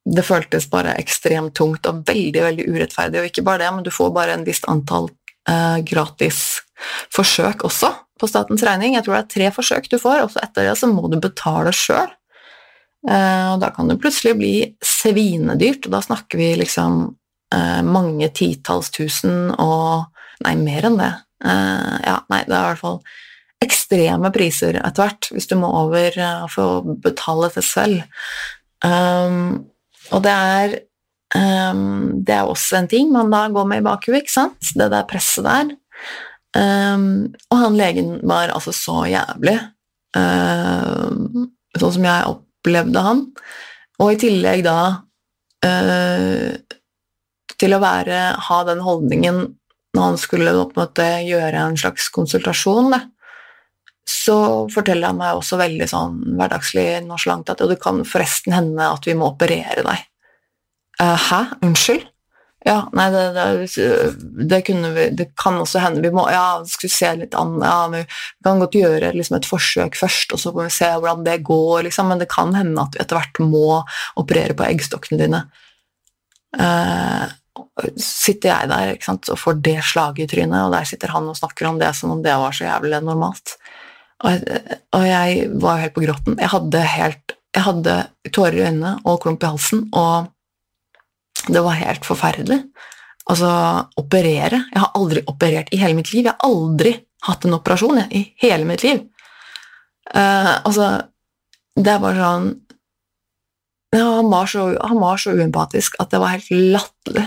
[0.07, 3.23] det føltes bare ekstremt tungt og veldig veldig urettferdig.
[3.23, 5.09] Og ikke bare det, men du får bare en visst antall
[5.51, 6.43] uh, gratis
[7.15, 8.95] forsøk også på statens regning.
[8.97, 11.19] Jeg tror det er tre forsøk du får, og så etter det så må du
[11.21, 12.09] betale sjøl.
[13.07, 14.55] Eh, og da kan det plutselig bli
[14.85, 17.05] svinedyrt, og da snakker vi liksom
[17.87, 20.09] mange titalls tusen og
[20.45, 21.13] Nei, mer enn det.
[21.45, 22.99] Uh, ja, nei, det er i hvert fall
[23.65, 28.03] ekstreme priser etter hvert, hvis du må over uh, for å betale det selv.
[28.85, 29.65] Um,
[30.13, 30.75] og det er
[31.35, 34.75] um, Det er også en ting man da går med i bakhuet, ikke sant?
[34.77, 35.73] Det der presset der.
[36.57, 39.57] Um, og han legen var altså så jævlig,
[40.17, 43.25] sånn som jeg opplevde han.
[44.01, 44.79] Og i tillegg da
[45.65, 46.76] uh,
[47.61, 49.45] til å være, ha den holdningen
[49.97, 53.01] når han skulle måte gjøre en slags konsultasjon, da,
[54.07, 54.37] så
[54.73, 59.17] forteller han meg også veldig sånn hverdagslig nonsjalant at det kan forresten hende at vi
[59.19, 60.05] må operere deg.
[61.01, 61.41] Uh, hæ?
[61.65, 62.07] Unnskyld?
[62.67, 63.43] Ja, nei, det, det,
[64.51, 64.61] det,
[64.97, 68.01] vi Det kan også hende vi må Ja, skal vi se litt an Ja, vi
[68.43, 71.85] kan godt gjøre liksom, et forsøk først, og så får vi se hvordan det går,
[71.87, 73.83] liksom, men det kan hende at vi etter hvert må
[74.19, 75.45] operere på eggstokkene dine.
[76.57, 77.29] Uh,
[78.01, 81.37] sitter jeg der sant, og får det slaget i trynet, og der sitter han og
[81.37, 83.57] snakker om det som om det var så jævlig normalt.
[84.25, 86.39] Og jeg, og jeg var helt på gråten.
[86.41, 87.97] Jeg hadde, helt, jeg hadde
[88.33, 90.33] tårer i øynene og klump i halsen, og
[91.53, 92.63] det var helt forferdelig.
[93.27, 93.49] Altså,
[93.99, 96.25] operere Jeg har aldri operert i hele mitt liv.
[96.25, 96.95] Jeg har aldri
[97.27, 99.03] hatt en operasjon jeg, i hele mitt liv.
[100.15, 100.91] Uh, altså,
[101.77, 102.53] det er bare sånn
[103.97, 107.27] ja, han, var så, han var så uempatisk at det var helt latterlig.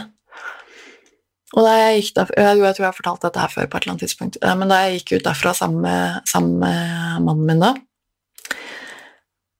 [1.57, 3.77] Og da jeg gikk derfra, jeg, jeg tror jeg har fortalt dette her før, på
[3.77, 7.23] et eller annet tidspunkt, eh, men da jeg gikk ut derfra sammen med, sammen med
[7.25, 7.71] mannen min da,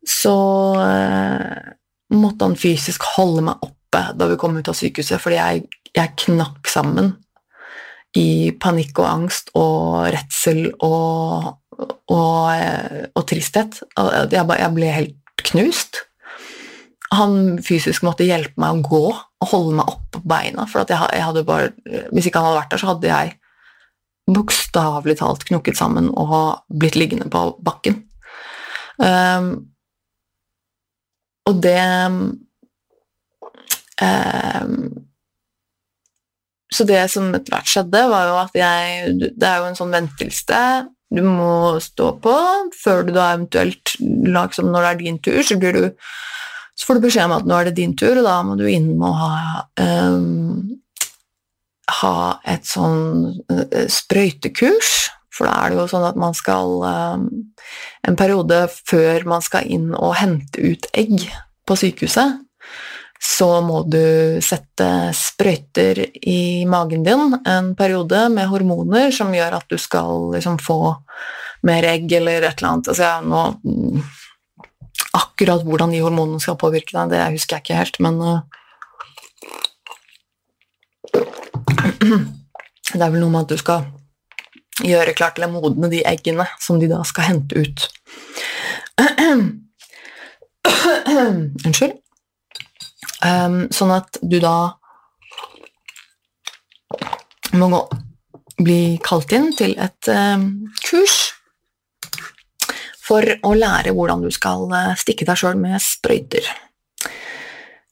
[0.09, 0.35] så
[0.83, 1.71] eh,
[2.13, 5.63] måtte han fysisk holde meg oppe da vi kom ut av sykehuset, fordi jeg,
[5.97, 7.15] jeg knakk sammen
[8.17, 11.49] i panikk og angst og redsel og,
[12.09, 13.81] og, eh, og tristhet.
[13.97, 16.03] Jeg, jeg ble helt knust.
[17.17, 19.03] Han fysisk måtte hjelpe meg å gå
[19.47, 20.65] holde meg oppe på beina.
[20.67, 21.71] For jeg, jeg hadde bare,
[22.11, 23.35] hvis ikke han hadde vært der, så hadde jeg
[24.29, 28.03] bokstavelig talt knukket sammen og blitt liggende på bakken.
[28.99, 29.69] Um,
[31.47, 31.79] og det
[32.11, 32.25] um,
[36.69, 39.95] Så det som etter hvert skjedde, var jo at jeg Det er jo en sånn
[39.95, 40.59] venteliste
[41.09, 42.33] du må stå på
[42.77, 45.87] før du da eventuelt liksom Når det er din tur, så blir du
[46.79, 48.63] så får du beskjed om at nå er det din tur, og da må du
[48.71, 50.77] inn og ha, um,
[51.99, 54.93] ha et sånn uh, sprøytekurs.
[55.35, 57.27] For da er det jo sånn at man skal um,
[58.07, 61.27] En periode før man skal inn og hente ut egg
[61.67, 62.39] på sykehuset,
[63.19, 65.99] så må du sette sprøyter
[66.31, 70.79] i magen din en periode med hormoner som gjør at du skal liksom få
[71.67, 72.89] mer egg eller et eller annet.
[72.93, 73.43] Altså, ja, nå
[75.17, 78.41] Akkurat hvordan de hormonene skal påvirke deg, det husker jeg ikke helt, men uh,
[82.89, 83.85] Det er vel noe med at du skal
[84.81, 87.79] gjøre klart å modne de eggene som de da skal hente ut.
[91.67, 91.99] Unnskyld.
[93.19, 94.79] Um, sånn at du da
[97.59, 97.81] må gå,
[98.63, 101.38] bli kalt inn til et um, kurs
[103.09, 106.49] for å lære hvordan du skal eh, stikke deg sjøl med sprøyter.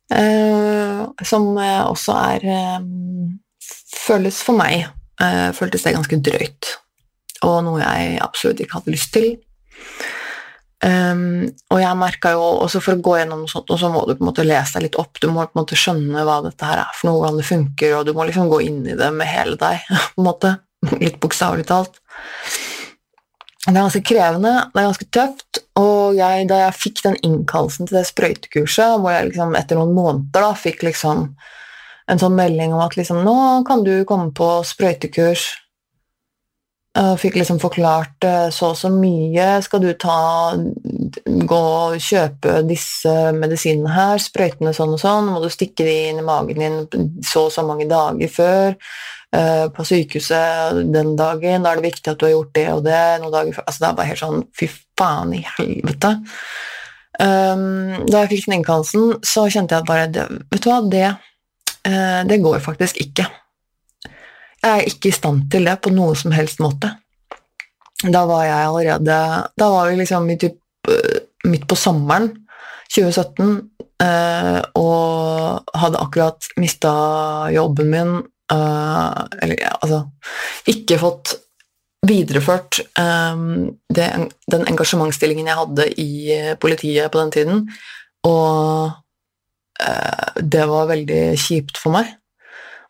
[0.08, 2.46] Uh, som eh, også er
[4.08, 4.86] føles for meg
[5.58, 6.68] føltes det ganske drøyt,
[7.42, 9.32] og noe jeg absolutt ikke hadde lyst til.
[10.78, 14.04] Um, og jeg merka jo også For å gå gjennom noe sånt, og så må
[14.06, 15.18] du på en måte lese deg litt opp.
[15.18, 17.96] Du må på en måte skjønne hva dette her er for noe, hvordan det funker,
[17.98, 19.82] og du må liksom gå inn i det med hele deg.
[20.14, 20.56] på en måte,
[21.02, 21.98] Litt bokstavelig talt.
[23.66, 25.62] Det er ganske krevende, det er ganske tøft.
[25.78, 29.96] Og jeg, da jeg fikk den innkallelsen til det sprøytekurset, hvor jeg liksom etter noen
[29.98, 31.30] måneder da, fikk liksom
[32.08, 35.48] en sånn melding om at liksom, nå kan du komme på sprøytekurs
[36.98, 42.62] Og fikk liksom forklart eh, så og så mye skal du ta Gå og kjøpe
[42.66, 47.22] disse medisinene her, sprøytene sånn og sånn, må du stikke de inn i magen din
[47.26, 48.76] så og så mange dager før.
[49.36, 52.86] Uh, på sykehuset den dagen, da er det viktig at du har gjort det og
[52.86, 53.66] det noen dager før.
[53.68, 56.12] Altså, det er bare helt sånn Fy faen i helvete.
[57.18, 60.08] Um, da jeg fikk den innkallelsen, så kjente jeg at bare
[60.54, 61.10] Vet du hva, det,
[61.90, 63.28] uh, det går faktisk ikke.
[64.64, 66.94] Jeg er ikke i stand til det på noen som helst måte.
[68.06, 69.18] Da var jeg allerede
[69.58, 71.20] Da var vi liksom typ, uh,
[71.50, 72.32] midt på sommeren
[72.94, 73.44] 2017
[74.04, 76.94] uh, og hadde akkurat mista
[77.54, 78.18] jobben min.
[78.54, 80.04] Eh, eller altså
[80.72, 81.36] Ikke fått
[82.08, 84.06] videreført det,
[84.54, 86.12] den engasjementsstillingen jeg hadde i
[86.62, 87.64] politiet på den tiden.
[88.24, 88.94] Og
[90.40, 92.14] det var veldig kjipt for meg.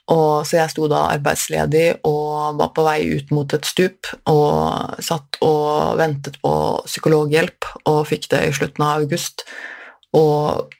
[0.08, 5.01] Og, så jeg sto da arbeidsledig og var på vei ut mot et stup og
[5.03, 6.53] satt og ventet på
[6.86, 9.43] psykologhjelp og fikk det i slutten av august.
[10.16, 10.72] Og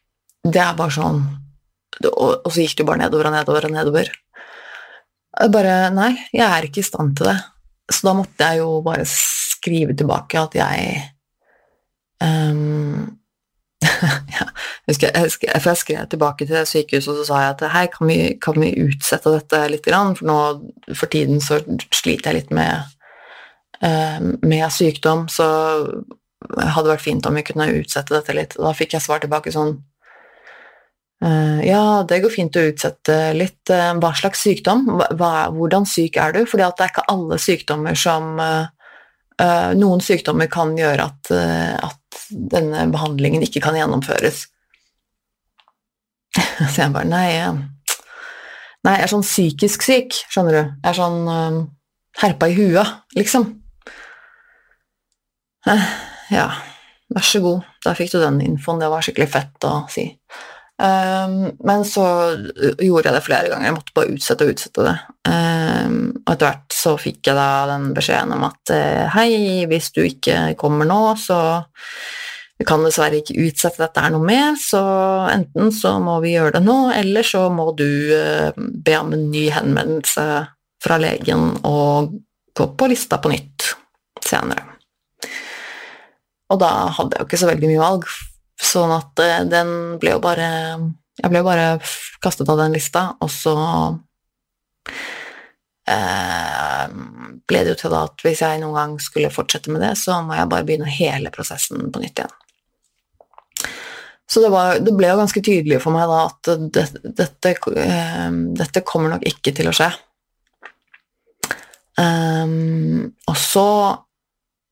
[0.48, 1.20] det er bare sånn
[1.98, 4.10] Og, og så gikk det bare nedover og nedover og nedover.
[5.38, 7.38] Bare Nei, jeg er ikke i stand til det.
[7.92, 10.98] Så da måtte jeg jo bare skrive tilbake at jeg
[12.24, 13.06] um,
[14.34, 17.66] ja, jeg, husker, jeg, for jeg skrev tilbake til sykehuset og så sa jeg at
[17.76, 19.86] hei, kan vi, kan vi utsette dette litt?
[19.86, 20.38] For nå
[20.98, 21.62] for tiden så
[21.94, 22.96] sliter jeg litt med,
[23.86, 25.48] uh, med sykdom, så
[26.48, 28.58] det hadde vært fint om vi kunne utsette dette litt.
[28.58, 29.78] Da fikk jeg svar tilbake sånn
[31.18, 33.64] Ja, det går fint å utsette litt.
[33.72, 34.84] Uh, hva slags sykdom?
[35.18, 36.44] Hva, hvordan syk er du?
[36.46, 38.36] At det er ikke alle sykdommer som
[39.78, 42.22] Noen sykdommer kan gjøre at, at
[42.54, 44.40] denne behandlingen ikke kan gjennomføres.
[46.74, 47.28] Så jeg bare Nei,
[48.82, 50.62] nei jeg er sånn psykisk syk, skjønner du.
[50.64, 51.68] Jeg er sånn
[52.22, 53.46] herpa i huet, liksom.
[56.32, 56.48] Ja,
[57.14, 58.82] vær så god, da fikk du den infoen.
[58.82, 60.10] Det var skikkelig fett å si.
[60.78, 62.06] Um, men så
[62.78, 63.66] gjorde jeg det flere ganger.
[63.66, 64.96] Jeg måtte bare utsette og utsette det.
[65.26, 69.90] Um, og etter hvert så fikk jeg da den beskjeden om at uh, hei, hvis
[69.96, 71.40] du ikke kommer nå, så
[72.58, 74.84] vi kan dessverre ikke utsette dette her noe mer, så
[75.34, 79.28] enten så må vi gjøre det nå, eller så må du uh, be om en
[79.34, 80.30] ny henvendelse
[80.84, 82.14] fra legen og
[82.58, 83.72] gå på lista på nytt
[84.26, 84.78] senere.
[86.54, 88.10] Og da hadde jeg jo ikke så veldig mye valg,
[88.78, 89.70] Sånn at eh, den
[90.02, 90.50] ble jo bare
[91.18, 91.70] Jeg ble jo bare
[92.22, 93.56] kastet av den lista, og så
[95.90, 96.84] eh,
[97.50, 100.38] ble det jo til at hvis jeg noen gang skulle fortsette med det, så må
[100.38, 102.36] jeg bare begynne hele prosessen på nytt igjen.
[104.28, 106.86] Så det, var, det ble jo ganske tydelig for meg da at det,
[107.18, 108.28] dette, eh,
[108.60, 109.90] dette, kommer nok ikke til å skje.
[111.98, 113.70] Um, og så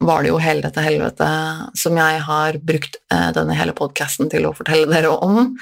[0.03, 4.47] var det jo hele dette helvetet som jeg har brukt eh, denne hele podkasten til
[4.47, 5.53] å fortelle dere om,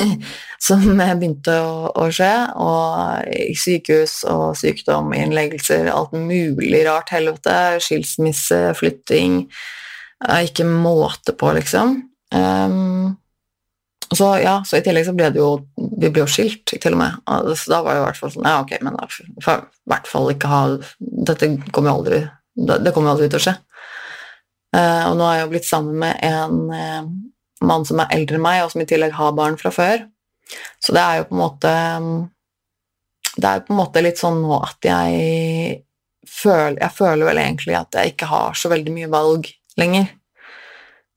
[0.66, 2.32] som begynte å, å, skje,
[2.64, 3.28] og
[3.60, 9.44] sykehus og sykdom, innleggelser, alt mulig rart helvete, skilsmisse, flytting
[10.40, 11.98] Ikke måte på, liksom.
[12.34, 13.18] Um,
[14.14, 17.00] så ja, så i tillegg så ble det jo Vi ble jo skilt, til og
[17.00, 17.18] med.
[17.58, 19.92] Så da var det i hvert fall sånn Ja, ok, men da får jeg i
[19.92, 20.62] hvert fall ikke ha
[21.00, 22.22] Dette kommer jo aldri
[22.54, 23.54] det kommer jo aldri til å skje.
[24.74, 27.06] Uh, og nå har jeg jo blitt sammen med en uh,
[27.64, 30.02] mann som er eldre enn meg, og som i tillegg har barn fra før.
[30.82, 31.70] Så det er jo på en måte
[33.34, 35.78] Det er jo på en måte litt sånn nå at jeg
[36.28, 39.48] føler Jeg føler vel egentlig at jeg ikke har så veldig mye valg
[39.80, 40.10] lenger.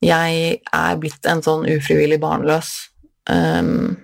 [0.04, 2.72] Jeg er blitt en sånn ufrivillig barnløs.
[3.28, 3.98] Um,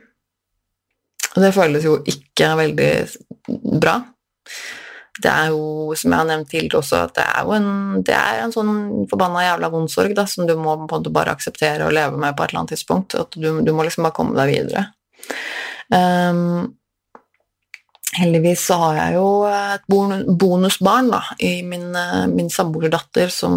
[1.35, 2.91] og det føles jo ikke veldig
[3.83, 3.97] bra
[5.23, 7.69] det er jo, som jeg har nevnt tidligere også, at det er jo en,
[8.07, 8.73] det er en sånn
[9.11, 12.35] forbanna jævla vondsorg da, som du må på en måte bare akseptere og leve med
[12.35, 13.15] på et eller annet tidspunkt.
[13.21, 14.89] At du, du må liksom bare komme deg videre.
[15.95, 16.73] Um,
[18.19, 19.87] heldigvis så har jeg jo et
[20.43, 21.95] bonusbarn da, i min,
[22.35, 23.55] min samboerdatter som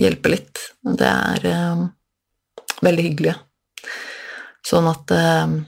[0.00, 0.64] hjelper litt.
[0.80, 1.84] Det er um,
[2.80, 3.36] veldig hyggelig.
[4.64, 5.60] Sånn at um,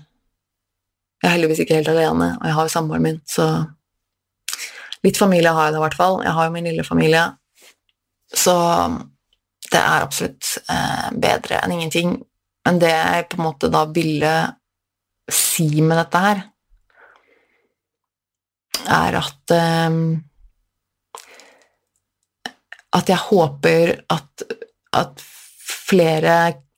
[1.20, 3.50] jeg er heldigvis ikke helt alene, og jeg har jo samboeren min, så
[5.02, 6.20] Litt familie har jeg da, i hvert fall.
[6.22, 7.24] Jeg har jo min lille familie.
[8.32, 8.54] Så
[9.72, 12.16] det er absolutt eh, bedre enn ingenting.
[12.66, 14.34] Men det jeg på en måte da ville
[15.32, 16.44] si med dette her,
[18.82, 19.96] er at eh,
[22.92, 24.42] At jeg håper at,
[24.92, 25.22] at
[25.64, 26.32] flere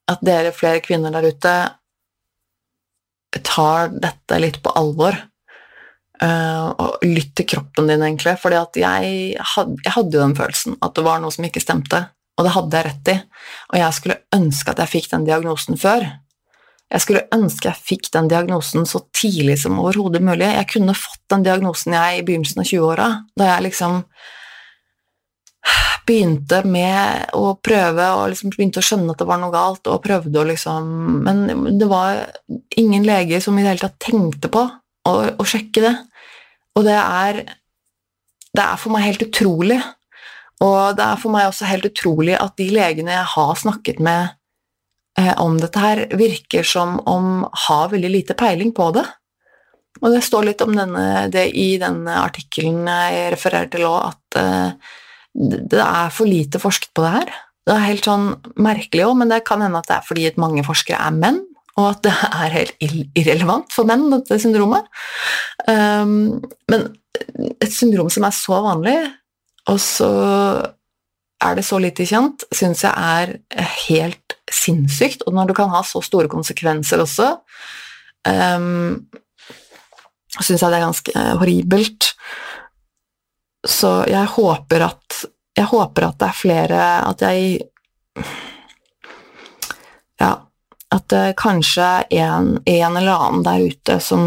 [0.06, 1.54] At dere flere kvinner der ute
[3.42, 5.16] tar dette litt på alvor
[6.24, 8.36] og lytt til kroppen din, egentlig.
[8.40, 12.04] fordi jeg, jeg hadde jo den følelsen at det var noe som ikke stemte,
[12.38, 13.16] og det hadde jeg rett i.
[13.72, 16.06] Og jeg skulle ønske at jeg fikk den diagnosen før.
[16.94, 20.46] Jeg skulle ønske jeg fikk den diagnosen så tidlig som overhodet mulig.
[20.46, 24.02] Jeg kunne fått den diagnosen jeg i begynnelsen av 20-åra, da jeg liksom
[26.04, 30.02] begynte med å prøve og liksom begynte å skjønne at det var noe galt, og
[30.04, 30.90] prøvde å liksom
[31.24, 32.26] Men det var
[32.76, 34.66] ingen leger som i det hele tatt tenkte på
[35.08, 35.94] å, å sjekke det.
[36.74, 37.44] Og det er
[38.54, 39.80] Det er for meg helt utrolig.
[40.62, 44.28] Og det er for meg også helt utrolig at de legene jeg har snakket med
[45.18, 49.02] eh, om dette her, virker som om har veldig lite peiling på det.
[50.02, 54.38] Og det står litt om denne, det i denne artikkelen jeg refererer til òg, at
[54.38, 54.94] eh,
[55.74, 57.34] det er for lite forsket på det her.
[57.64, 58.28] Det er helt sånn
[58.60, 61.42] merkelig òg, men det kan hende at det er fordi mange forskere er menn,
[61.74, 64.86] og at det er helt irrelevant for menn, dette syndromet.
[65.66, 66.38] Um,
[66.70, 66.86] men
[67.62, 68.96] et syndrom som er så vanlig,
[69.70, 70.10] og så
[71.44, 73.34] er det så lite kjent, syns jeg er
[73.88, 75.26] helt sinnssykt.
[75.26, 77.32] Og når du kan ha så store konsekvenser også,
[78.30, 79.02] um,
[80.38, 82.12] syns jeg det er ganske horribelt.
[83.64, 85.24] Så jeg håper at
[85.56, 87.62] Jeg håper at det er flere At jeg
[90.94, 94.24] at det kanskje er en, en eller annen der ute som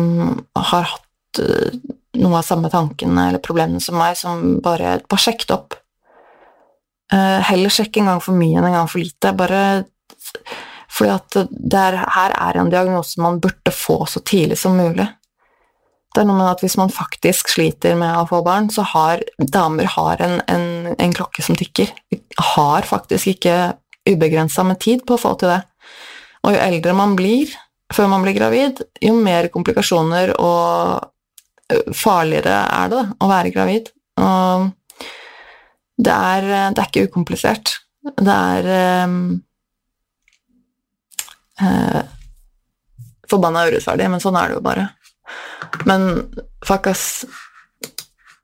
[0.57, 1.75] har hatt uh,
[2.17, 5.77] noe av samme tankene eller problemene som meg, som bare Bare sjekk det opp.
[7.13, 9.31] Uh, heller sjekk en gang for mye enn en gang for lite.
[9.37, 9.61] Bare
[10.97, 15.05] fordi at det er, her er en diagnose man burde få så tidlig som mulig.
[16.15, 19.21] Det er noe med at hvis man faktisk sliter med å få barn, så har
[19.37, 21.91] damer har en, en, en klokke som tikker.
[22.09, 22.17] Vi
[22.55, 23.57] har faktisk ikke
[24.07, 25.59] ubegrensa med tid på å få til det.
[26.45, 27.53] Og jo eldre man blir
[27.93, 31.07] før man blir gravid, jo mer komplikasjoner og
[31.95, 33.89] farligere er det å være gravid.
[34.19, 34.67] Og
[35.97, 37.77] det er, det er ikke ukomplisert.
[38.07, 38.69] Det er
[39.07, 39.17] um,
[41.61, 42.03] uh,
[43.27, 44.85] Forbanna urettferdig, men sånn er det jo bare.
[45.89, 46.07] Men
[46.65, 47.25] fuck, ass.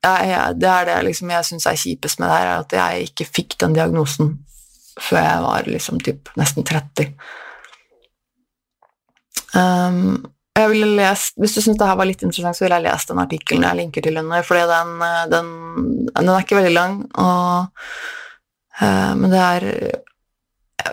[0.04, 3.12] Jeg, jeg, det er det liksom, jeg syns er kjipest med det her, at jeg
[3.12, 4.34] ikke fikk den diagnosen
[5.00, 7.14] før jeg var liksom typ nesten 30.
[9.54, 10.24] Um,
[10.54, 13.66] lest, Hvis du syns det her var litt interessant, så ville jeg lest den artikkelen
[13.68, 14.94] jeg linker til under, for den,
[15.32, 15.54] den,
[16.10, 17.86] den er ikke veldig lang, og,
[18.82, 19.70] uh, men det er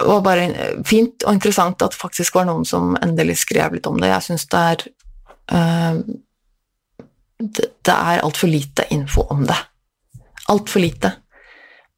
[0.07, 0.45] var bare
[0.87, 4.13] fint og interessant at det faktisk var noen som endelig skrev litt om det.
[4.13, 4.85] Jeg syns det er
[5.51, 6.03] uh,
[7.41, 9.57] det er altfor lite info om det.
[10.53, 11.13] Altfor lite.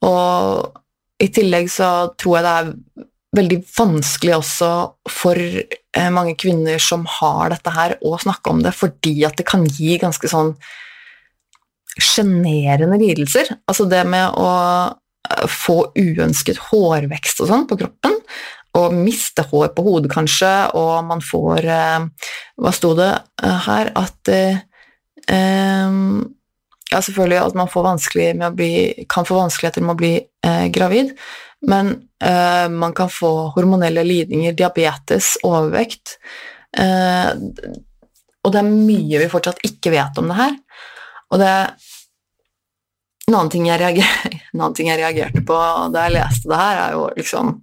[0.06, 2.72] Og i tillegg så tror jeg det er
[3.36, 4.70] veldig vanskelig også
[5.10, 9.46] for eh, mange kvinner som har dette her, å snakke om det, fordi at det
[9.48, 10.54] kan gi ganske sånn
[11.98, 13.54] sjenerende lidelser.
[13.68, 14.50] Altså det med å
[14.88, 18.20] eh, få uønsket hårvekst og sånn på kroppen,
[18.72, 22.28] og miste hår på hodet kanskje, og man får eh,
[22.62, 23.90] Hva sto det her?
[23.98, 24.30] At
[25.30, 26.34] Um,
[26.90, 27.68] ja, selvfølgelig at man
[28.56, 31.14] bli, kan få vanskeligheter med å bli eh, gravid,
[31.64, 32.11] men eh,
[32.70, 36.12] man kan få hormonelle lidninger, diabetes, overvekt
[36.78, 37.32] eh,
[38.42, 40.54] Og det er mye vi fortsatt ikke vet om det her.
[41.32, 41.50] Og det
[43.26, 44.14] en annen, ting jeg reager,
[44.76, 45.58] ting jeg reagerte på
[45.94, 47.56] da jeg leste det her, er jo liksom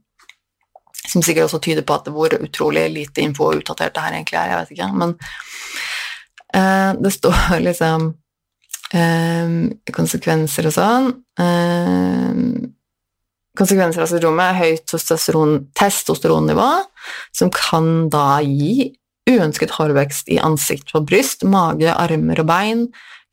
[1.09, 4.37] Som sikkert også tyder på at hvor utrolig lite info og utdatert det her egentlig
[4.37, 5.15] er, jeg vet ikke, men
[6.53, 8.13] Eh, det står liksom
[8.93, 9.53] eh,
[9.93, 11.11] konsekvenser og sånn.
[11.39, 12.43] Eh,
[13.57, 14.93] konsekvenser av syndromet er høyt
[15.79, 16.69] testosteronnivå,
[17.35, 18.91] som kan da gi
[19.29, 22.85] uønsket hårvekst i ansikt og bryst, mage, armer og bein,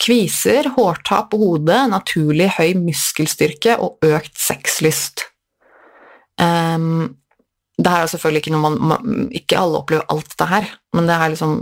[0.03, 5.25] kviser, hårtap på hodet, naturlig høy muskelstyrke og økt sexlyst.
[6.41, 7.17] Um,
[7.81, 11.09] det her er selvfølgelig ikke noe man, man Ikke alle opplever alt det her, men
[11.09, 11.55] det er liksom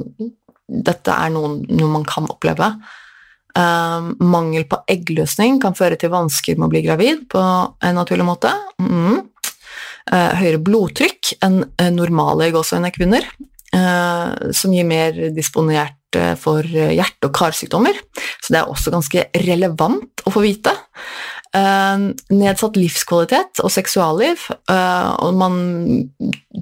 [0.65, 2.71] dette er noe, noe man kan oppleve.
[3.55, 8.27] Uh, mangel på eggløsning kan føre til vansker med å bli gravid på en naturlig
[8.27, 8.51] måte.
[8.83, 9.21] Mm.
[10.11, 11.61] Uh, høyere blodtrykk enn
[11.95, 13.29] normale gåseøyne kvinner,
[13.77, 16.01] uh, som gir mer disponert
[16.39, 17.97] for hjerte- og karsykdommer.
[18.39, 20.71] Så det er også ganske relevant å få vite.
[21.55, 25.57] nedsatt livskvalitet og seksualliv, og man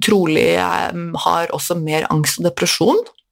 [0.01, 3.22] trolig har også mer angst og depresjon Eh,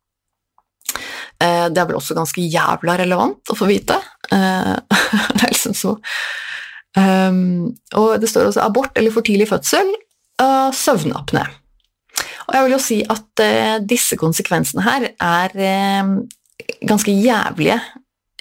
[1.42, 3.98] det er vel også ganske jævla relevant å få vite.
[4.32, 4.76] Eh,
[5.36, 5.96] det er liksom så
[6.98, 9.90] um, Og det står også abort eller for tidlig fødsel
[10.42, 11.48] og søvnapné.
[12.48, 13.42] Og jeg vil jo si at
[13.88, 15.54] disse konsekvensene her er
[16.88, 17.78] ganske jævlige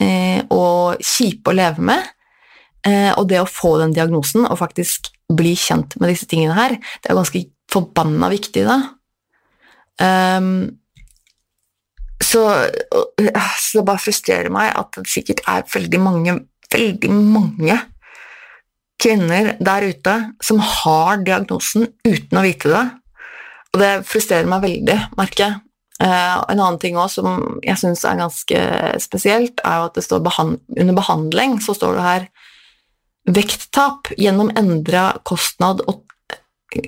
[0.00, 2.08] eh, og kjipe å leve med.
[2.86, 6.76] Eh, og det å få den diagnosen og faktisk bli kjent med disse tingene her,
[6.80, 8.80] det er ganske forbanna viktig, da.
[10.00, 10.79] Um,
[12.20, 12.42] så,
[13.58, 16.36] så det bare frustrerer meg at det sikkert er veldig mange,
[16.72, 17.78] veldig mange
[19.00, 22.84] kvinner der ute som har diagnosen uten å vite det.
[23.70, 25.58] Og det frustrerer meg veldig, merker jeg.
[26.00, 28.60] Uh, en annen ting også, som jeg syns er ganske
[29.04, 32.28] spesielt, er jo at det står behand under behandling så står det her
[33.36, 36.06] vekttap gjennom endra kostnad og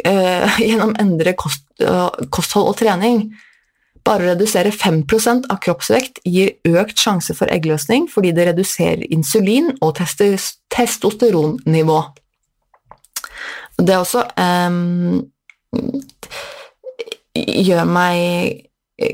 [0.09, 3.26] uh, Gjennom endre kost, uh, kosthold og trening.
[4.03, 9.70] Bare å redusere 5% av kroppsvekt gir økt sjanse for eggløsning fordi det reduserer insulin
[9.80, 12.00] og testosteronnivå.
[13.82, 15.22] Det også um,
[17.34, 18.68] gjør meg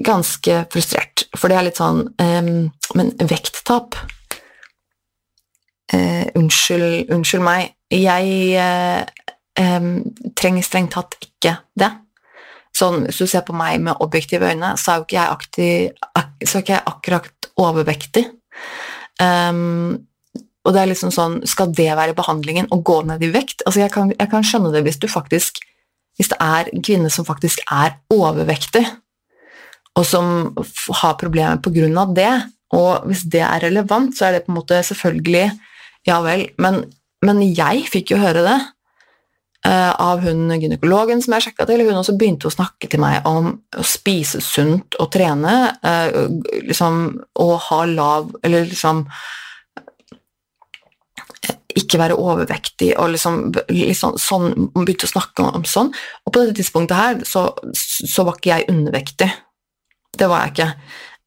[0.05, 3.95] ganske frustrert, for det er litt sånn um, Men vekttap
[5.95, 7.75] uh, unnskyld, unnskyld, meg.
[7.93, 8.25] Jeg
[8.59, 9.03] uh,
[9.61, 10.03] um,
[10.37, 11.91] trenger strengt tatt ikke det.
[12.79, 16.05] Sånn, hvis du ser på meg med objektive øyne, så er jo ikke jeg, aktiv,
[16.21, 18.25] ak så er ikke jeg akkurat overvektig.
[19.19, 19.97] Um,
[20.67, 23.65] og det er liksom sånn Skal det være behandlingen å gå ned i vekt?
[23.67, 25.59] Altså jeg kan, jeg kan skjønne det hvis du faktisk
[26.19, 28.85] Hvis det er en kvinne som faktisk er overvektig,
[29.99, 30.55] og som
[31.01, 32.31] har problemer på grunn av det,
[32.75, 35.45] og hvis det er relevant, så er det på en måte selvfølgelig
[36.07, 36.83] Ja vel, men,
[37.27, 38.59] men jeg fikk jo høre det
[39.69, 41.83] av hun gynekologen som jeg sjekka til.
[41.85, 46.25] Hun også begynte å snakke til meg om å spise sunt og trene, uh,
[46.65, 47.03] liksom,
[47.43, 49.05] og ha lav Eller liksom
[51.79, 55.93] ikke være overvektig og liksom, liksom sånn, begynte å snakke om sånn.
[56.25, 57.45] Og på dette tidspunktet her så,
[57.77, 59.29] så var ikke jeg undervektig.
[60.19, 60.69] Det var jeg ikke.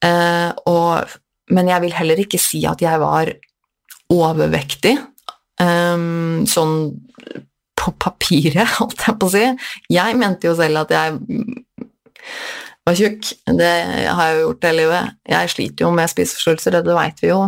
[0.08, 1.16] Eh, og,
[1.56, 3.32] men jeg vil heller ikke si at jeg var
[4.12, 4.98] overvektig.
[5.62, 6.08] Eh,
[6.52, 6.76] sånn
[7.82, 9.46] på papiret, holdt jeg på å si.
[9.94, 11.18] Jeg mente jo selv at jeg
[12.86, 13.34] var tjukk.
[13.62, 13.74] Det
[14.08, 15.18] har jeg jo gjort hele livet.
[15.34, 17.44] Jeg sliter jo med spiseforstyrrelser, det veit vi jo.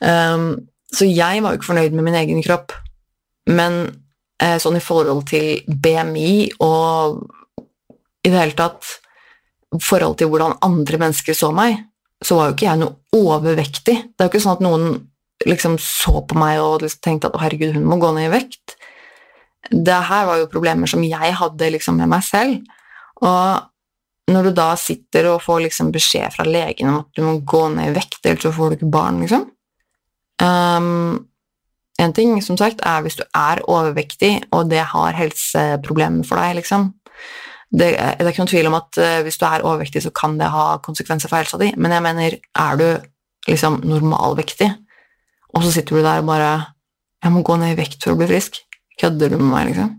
[0.00, 0.50] Um,
[0.92, 2.74] så jeg var jo ikke fornøyd med min egen kropp.
[3.50, 3.82] Men
[4.42, 6.30] eh, sånn i forhold til BMI
[6.64, 7.20] og
[8.26, 8.96] i det hele tatt
[9.82, 11.78] forhold til hvordan andre mennesker så meg,
[12.24, 13.96] så var jo ikke jeg noe overvektig.
[14.08, 14.86] Det er jo ikke sånn at noen
[15.46, 18.75] liksom så på meg og liksom tenkte at herregud, hun må gå ned i vekt.
[19.70, 22.60] Det her var jo problemer som jeg hadde liksom med meg selv.
[23.22, 27.36] Og når du da sitter og får liksom beskjed fra legen om at du må
[27.46, 29.46] gå ned i vekt, ellers så får du ikke barn, liksom,
[30.42, 31.28] Um,
[31.96, 36.58] en ting som sagt, er hvis du er overvektig, og det har helseproblemer for deg,
[36.60, 36.90] liksom.
[37.72, 40.36] Det, det, er ikke noen tvil om at uh, hvis du er overvektig, så kan
[40.40, 42.36] det ha konsekvenser for helsa di, men jeg mener,
[42.66, 42.86] er du
[43.48, 44.68] liksom normalvektig,
[45.56, 46.72] og så sitter du der og bare
[47.24, 48.60] 'Jeg må gå ned i vekt for å bli frisk'.
[49.00, 49.94] Kødder du med meg, liksom?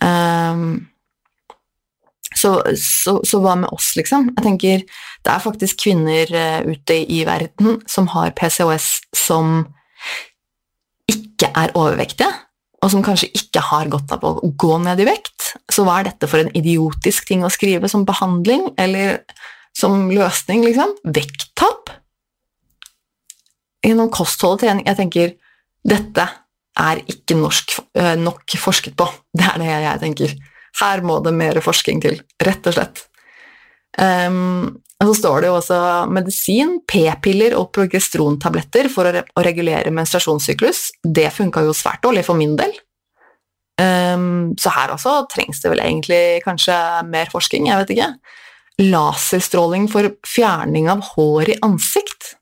[0.00, 0.86] Um,
[2.36, 4.30] så, så, så, hva med oss, liksom?
[4.36, 4.84] Jeg tenker,
[5.24, 9.66] Det er faktisk kvinner uh, ute i verden som har PCOS som
[11.10, 12.30] ikke er overvektige,
[12.80, 15.50] og som kanskje ikke har godt av å gå ned i vekt.
[15.72, 19.20] Så hva er dette for en idiotisk ting å skrive som behandling, eller
[19.76, 20.94] som løsning, liksom?
[21.04, 21.92] Vekttap?
[23.84, 25.30] Gjennom kosthold og trening Jeg tenker,
[25.88, 26.26] dette
[26.80, 29.08] er ikke norsk, uh, nok forsket på.
[29.36, 30.36] Det er det jeg tenker.
[30.80, 33.02] Her må det mer forskning til, rett og slett.
[33.98, 35.78] Um, og så står det jo også
[36.12, 40.82] medisin, p-piller og progesterontabletter for å, re å regulere menstruasjonssyklus.
[41.02, 42.74] Det funka jo svært dårlig for min del.
[43.80, 46.76] Um, så her også trengs det vel egentlig kanskje
[47.08, 48.10] mer forskning, jeg vet ikke.
[48.90, 52.34] Laserstråling for fjerning av hår i ansikt.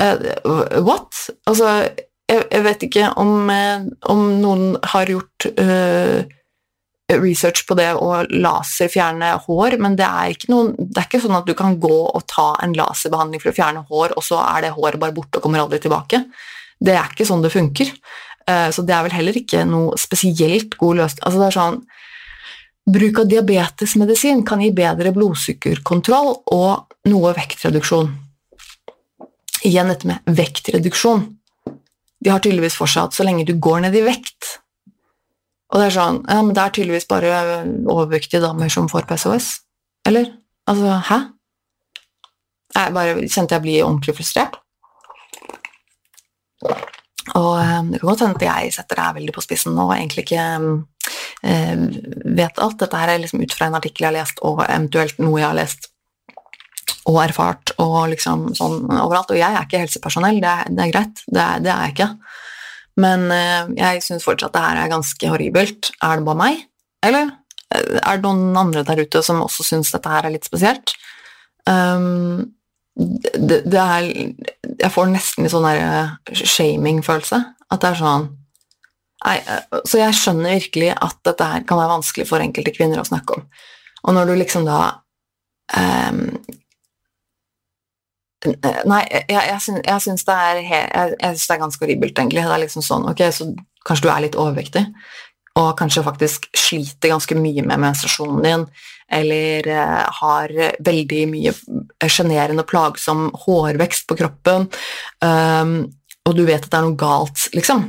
[0.00, 0.16] Uh,
[0.80, 1.26] what?
[1.50, 1.68] Altså,
[2.30, 6.22] jeg, vet ikke om, eh, om, noen har gjort uh,
[7.10, 11.48] research på det å laserfjerne hår, men det er, noen, det er, ikke sånn at
[11.48, 14.74] du kan gå og ta en laserbehandling for å fjerne hår, og så er det
[14.76, 16.22] håret bare borte og kommer aldri tilbake.
[16.80, 17.90] Det er ikke sånn det funker.
[18.46, 21.26] Uh, så det er vel heller ikke noe spesielt god løsning.
[21.26, 21.82] Altså det er sånn
[22.90, 28.08] Bruk av diabetesmedisin kan gi bedre blodsukkerkontroll og noe vektreduksjon.
[29.68, 31.26] Igjen dette med vektreduksjon
[32.20, 34.56] de har tydeligvis for seg at så lenge du går ned i vekt
[35.72, 37.34] Og det er sånn Ja, men det er tydeligvis bare
[37.88, 39.52] overvektige damer som får PCOS.
[40.08, 40.32] Eller?
[40.68, 41.20] Altså, hæ?
[42.74, 44.58] Jeg bare kjente jeg blir ordentlig frustrert.
[47.38, 49.94] Og eh, det kan godt hende at jeg setter her veldig på spissen nå, og
[49.96, 50.44] egentlig ikke
[51.46, 51.84] eh,
[52.40, 52.78] vet alt.
[52.82, 55.48] Dette her er liksom ut fra en artikkel jeg har lest, og eventuelt noe jeg
[55.48, 55.90] har lest
[57.08, 59.32] og erfart og liksom sånn overalt.
[59.32, 61.96] Og jeg er ikke helsepersonell, det er, det er greit, det er, det er, jeg
[61.96, 62.08] ikke.
[63.00, 65.92] Men uh, jeg syns fortsatt det her er ganske horribelt.
[66.04, 66.64] Er det bare meg,
[67.06, 67.36] eller
[67.70, 70.96] er det noen andre der ute som også syns dette her er litt spesielt?
[71.68, 72.50] Um,
[72.96, 74.08] det, det, er
[74.80, 77.40] Jeg får nesten litt sånn der shaming-følelse.
[77.70, 78.28] At det er sånn
[79.20, 79.34] Nei,
[79.84, 83.34] så jeg skjønner virkelig at dette her kan være vanskelig for enkelte kvinner å snakke
[83.36, 83.42] om.
[84.08, 84.78] Og når du liksom da
[85.76, 86.22] um,
[88.40, 92.44] Nei, jeg, jeg, syns, jeg syns det, jeg, jeg synes det er ganske horribelt, egentlig.
[92.46, 93.48] Det er liksom sånn, ok, så
[93.86, 94.84] kanskje du er litt overvektig,
[95.60, 98.64] og kanskje faktisk sliter ganske mye med menstruasjonen din,
[99.10, 100.54] eller eh, har
[100.86, 101.54] veldig mye
[102.06, 104.68] sjenerende, plagsom hårvekst på kroppen,
[105.24, 105.74] um,
[106.28, 107.88] og du vet at det er noe galt, liksom.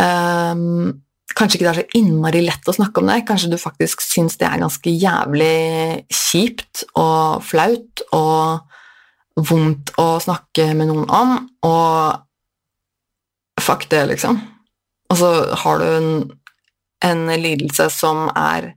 [0.00, 1.02] Um,
[1.40, 3.24] kanskje ikke det er så innmari lett å snakke om det.
[3.28, 8.60] Kanskje du faktisk syns det er ganske jævlig kjipt og flaut og
[9.40, 11.30] vondt å snakke med noen om,
[11.64, 12.20] og
[13.62, 14.40] fuck det, liksom.
[15.10, 15.30] Og så
[15.62, 16.10] har du en,
[17.06, 18.74] en lidelse som er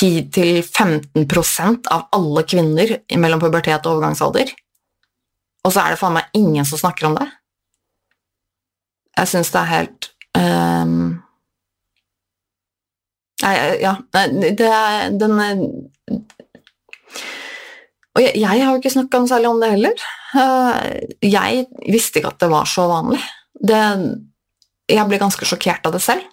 [0.00, 4.48] 10-15% av alle kvinner mellom pubertet og overgangsalder,
[5.60, 7.28] og så er det faen meg ingen som snakker om det.
[9.18, 10.94] Jeg syns det er helt um,
[13.40, 15.38] Nei, ja det er den
[18.12, 20.02] Og jeg, jeg, har jo ikke snakka noe særlig om det heller.
[20.34, 20.76] Uh,
[21.24, 23.20] jeg visste ikke at det var så vanlig.
[23.54, 23.80] Det,
[24.90, 26.26] jeg ble ganske sjokkert av det selv.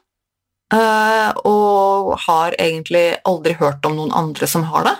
[1.48, 4.96] Og har egentlig aldri hørt om noen andre som har det.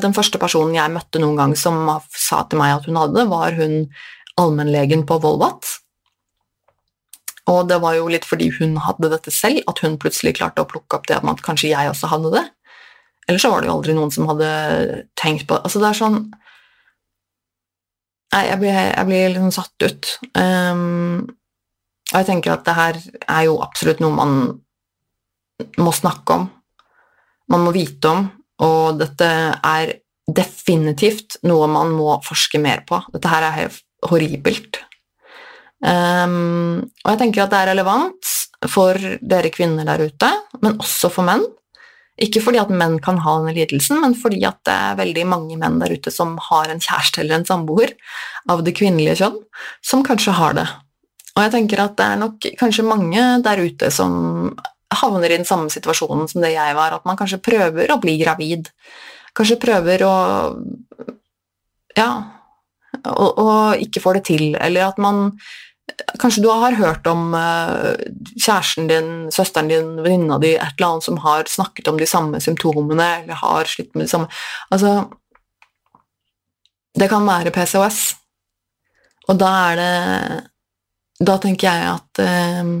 [0.00, 3.26] Den første personen jeg møtte noen gang som sa til meg at hun hadde det,
[3.28, 3.74] var hun
[4.40, 5.66] allmennlegen på Volvat.
[7.50, 10.68] Og det var jo litt fordi hun hadde dette selv, at hun plutselig klarte å
[10.68, 12.44] plukke opp det med at kanskje jeg også hadde det.
[13.28, 14.48] Eller så var det jo aldri noen som hadde
[15.20, 15.64] tenkt på det.
[15.66, 16.18] Altså, det er sånn
[18.34, 20.08] Nei, jeg blir, jeg blir liksom satt ut.
[20.34, 21.20] Um,
[22.10, 22.96] og jeg tenker at det her
[23.30, 24.32] er jo absolutt noe man
[25.78, 26.48] må snakke om.
[27.54, 28.26] Man må vite om,
[28.64, 29.92] og dette er
[30.26, 32.98] definitivt noe man må forske mer på.
[33.14, 33.78] Dette her er
[34.10, 34.80] horribelt.
[35.84, 38.30] Um, og jeg tenker at det er relevant
[38.72, 40.30] for dere kvinner der ute,
[40.64, 41.44] men også for menn.
[42.24, 45.58] Ikke fordi at menn kan ha denne lidelsen, men fordi at det er veldig mange
[45.60, 47.92] menn der ute som har en kjæreste eller en samboer
[48.50, 49.40] av det kvinnelige kjønn,
[49.84, 50.68] som kanskje har det.
[51.34, 54.54] Og jeg tenker at det er nok kanskje mange der ute som
[54.94, 58.14] havner i den samme situasjonen som det jeg var, at man kanskje prøver å bli
[58.22, 58.70] gravid.
[59.34, 60.14] Kanskje prøver å
[61.98, 62.08] Ja,
[63.10, 65.28] og, og ikke får det til, eller at man
[66.18, 67.92] Kanskje du har hørt om uh,
[68.40, 72.40] kjæresten din, søsteren din, venninna di, et eller annet som har snakket om de samme
[72.40, 74.30] symptomene, eller har slitt med de samme
[74.72, 75.10] Altså
[76.94, 78.00] Det kan være PCOS,
[79.28, 80.40] og da er det
[81.26, 82.74] Da tenker jeg at eh,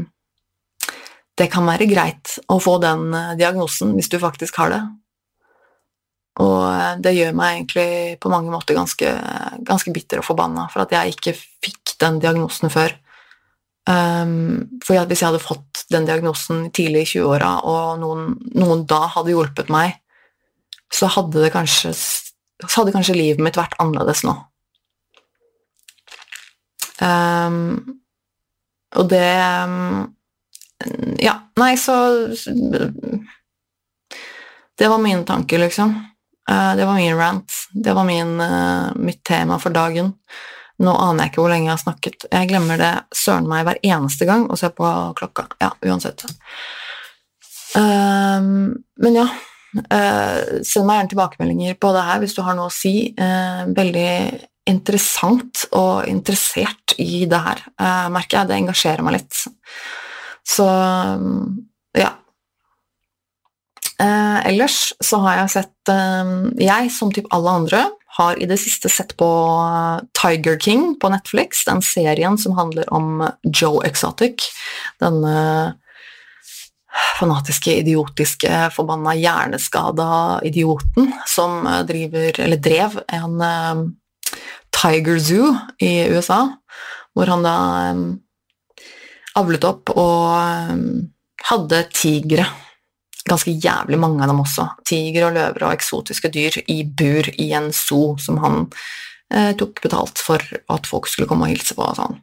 [1.38, 4.82] det kan være greit å få den uh, diagnosen hvis du faktisk har det.
[6.42, 9.10] Og det gjør meg egentlig på mange måter ganske,
[9.62, 12.96] ganske bitter og forbanna for at jeg ikke fikk den diagnosen før.
[13.84, 19.02] Um, for hvis jeg hadde fått den diagnosen tidlig i 20-åra, og noen, noen, da
[19.12, 19.98] hadde hjulpet meg,
[20.94, 24.34] så hadde, det kanskje, så hadde kanskje livet mitt vært annerledes nå.
[27.02, 28.00] Um,
[28.94, 29.26] og det
[29.66, 30.04] um,
[31.18, 31.94] Ja, nei, så
[34.78, 35.94] Det var mine tanker, liksom.
[36.50, 37.52] Uh, det var min rant.
[37.72, 40.12] Det var min, uh, mitt tema for dagen.
[40.82, 42.26] Nå aner jeg ikke hvor lenge jeg har snakket.
[42.32, 45.46] Jeg glemmer det søren meg hver eneste gang og ser på klokka.
[45.62, 46.26] Ja, uansett.
[47.74, 52.72] Um, men ja, uh, send meg gjerne tilbakemeldinger på det her hvis du har noe
[52.72, 53.14] å si.
[53.14, 54.10] Veldig
[54.68, 57.60] interessant og interessert i det her,
[58.12, 58.50] merker jeg.
[58.50, 59.44] Det engasjerer meg litt.
[60.44, 61.54] Så um,
[63.98, 64.40] ja.
[64.48, 65.92] ellers så har jeg sett
[66.58, 67.84] Jeg, som typ alle andre,
[68.16, 69.28] har i det siste sett på
[70.14, 74.48] Tiger King på Netflix, den serien som handler om Joe Exotic.
[75.02, 75.34] Denne
[77.18, 83.84] fanatiske, idiotiske, forbanna hjerneskada idioten som driver, eller drev, en um,
[84.74, 86.44] Tiger Zoo i USA,
[87.14, 87.56] hvor han da
[87.94, 88.04] um,
[89.38, 90.86] avlet opp og um,
[91.50, 92.46] hadde tigre
[93.28, 94.68] ganske jævlig mange av dem også.
[94.88, 98.62] Tiger og løver og eksotiske dyr i bur i en zoo som han
[99.32, 102.18] eh, tok betalt for at folk skulle komme og hilse på og sånn.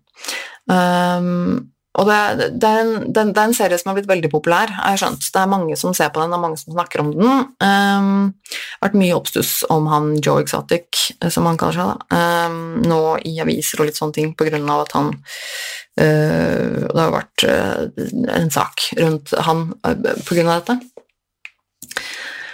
[0.71, 2.17] Um, og det,
[2.61, 5.01] det, er en, det, det, er en, serie som har blitt veldig populær, har jeg
[5.01, 5.25] skjønt.
[5.33, 7.43] Det er mange som ser på den, og mange som snakker om den.
[7.59, 8.21] Um,
[8.79, 12.21] vært mye oppstuss om han Joe Exotic, som han kaller seg, da.
[12.47, 17.01] Um, nå i aviser og litt sånne ting, på grunn av at han uh, Det
[17.01, 20.79] har vært uh, en sak rundt han uh, på grunn av dette.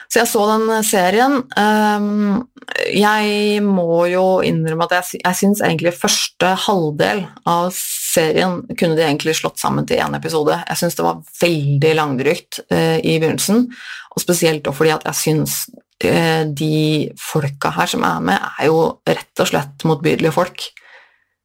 [0.07, 1.41] Så jeg så den serien.
[1.59, 2.47] Um,
[2.93, 9.05] jeg må jo innrømme at jeg, jeg syns egentlig første halvdel av serien kunne de
[9.05, 10.55] egentlig slått sammen til én episode.
[10.63, 13.67] Jeg syns det var veldig langdrygt uh, i begynnelsen,
[14.13, 15.59] og spesielt fordi at jeg syns
[16.07, 20.69] uh, de folka her som er med, er jo rett og slett motbydelige folk.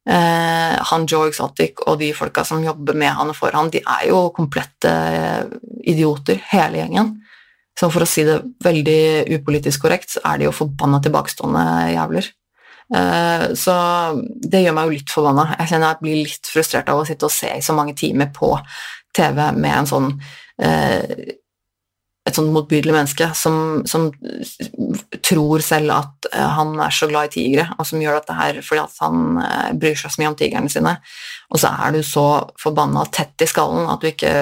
[0.03, 4.09] Uh, han Joe Exotic og de folka som jobber med han for han, de er
[4.11, 4.91] jo komplette
[5.87, 7.17] idioter, hele gjengen.
[7.79, 11.65] Så for å si det veldig upolitisk korrekt, så er de jo forbanna tilbakestående
[11.95, 12.29] jævler.
[12.93, 13.75] Eh, så
[14.53, 15.47] det gjør meg jo litt forbanna.
[15.57, 18.33] Jeg kjenner jeg blir litt frustrert av å sitte og se i så mange timer
[18.35, 18.53] på
[19.17, 20.11] TV med en sånn
[20.61, 21.33] eh,
[22.23, 24.07] et sånt motbydelig menneske som, som,
[25.27, 28.61] tror selv at uh, han er så glad i tigre, og som gjør dette her
[28.63, 30.93] fordi at han uh, bryr seg så mye om tigrene sine.
[31.51, 32.27] Og så er du så
[32.63, 34.35] forbanna tett i skallen at du ikke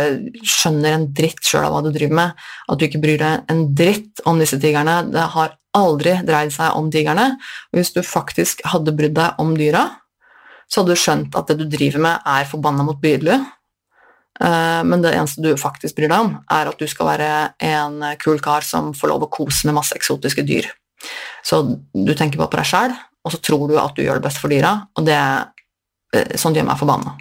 [0.45, 2.45] skjønner en dritt sjøl av hva du driver med.
[2.68, 5.01] At du ikke bryr deg en dritt om disse tigrene.
[5.14, 7.31] Det har aldri dreid seg om tigrene.
[7.72, 9.87] Og hvis du faktisk hadde brydd deg om dyra,
[10.70, 13.59] så hadde du skjønt at det du driver med, er forbanna motbydelig Eh,
[14.41, 17.30] men det eneste du faktisk bryr deg om, er at du skal være
[17.61, 20.70] en kul kar som får lov å kose med masse eksotiske dyr.
[21.45, 21.61] Så
[21.93, 24.41] du tenker bare på deg sjæl, og så tror du at du gjør det best
[24.41, 27.18] for dyra, og det er sånn gjør meg forbanna.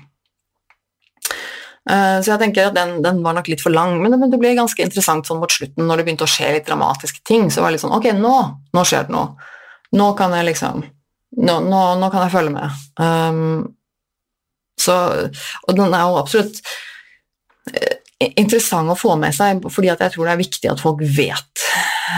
[1.90, 4.34] Eh, så jeg tenker at den, den, var nok litt for lang, men det, men
[4.34, 7.48] det, ble ganske interessant sånn mot slutten, når det begynte å skje litt dramatiske ting.
[7.50, 8.36] Så var det litt sånn Ok, nå,
[8.76, 9.50] nå skjer det noe.
[9.98, 10.86] Nå kan jeg liksom
[11.40, 12.78] Nå, nå, nå kan jeg følge med.
[12.98, 13.68] Um,
[14.82, 14.96] så,
[15.68, 16.89] og den er jo absolutt Eh,
[18.20, 21.64] interessant å få med seg, fordi jeg tror det er viktig at folk vet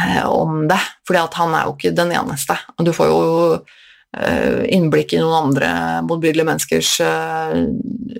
[0.07, 0.79] eh, om det.
[1.07, 2.57] fordi han er jo ikke den eneste.
[2.81, 3.19] Du får jo
[4.17, 5.73] eh, innblikk i noen andre
[6.07, 6.95] motbydelige menneskers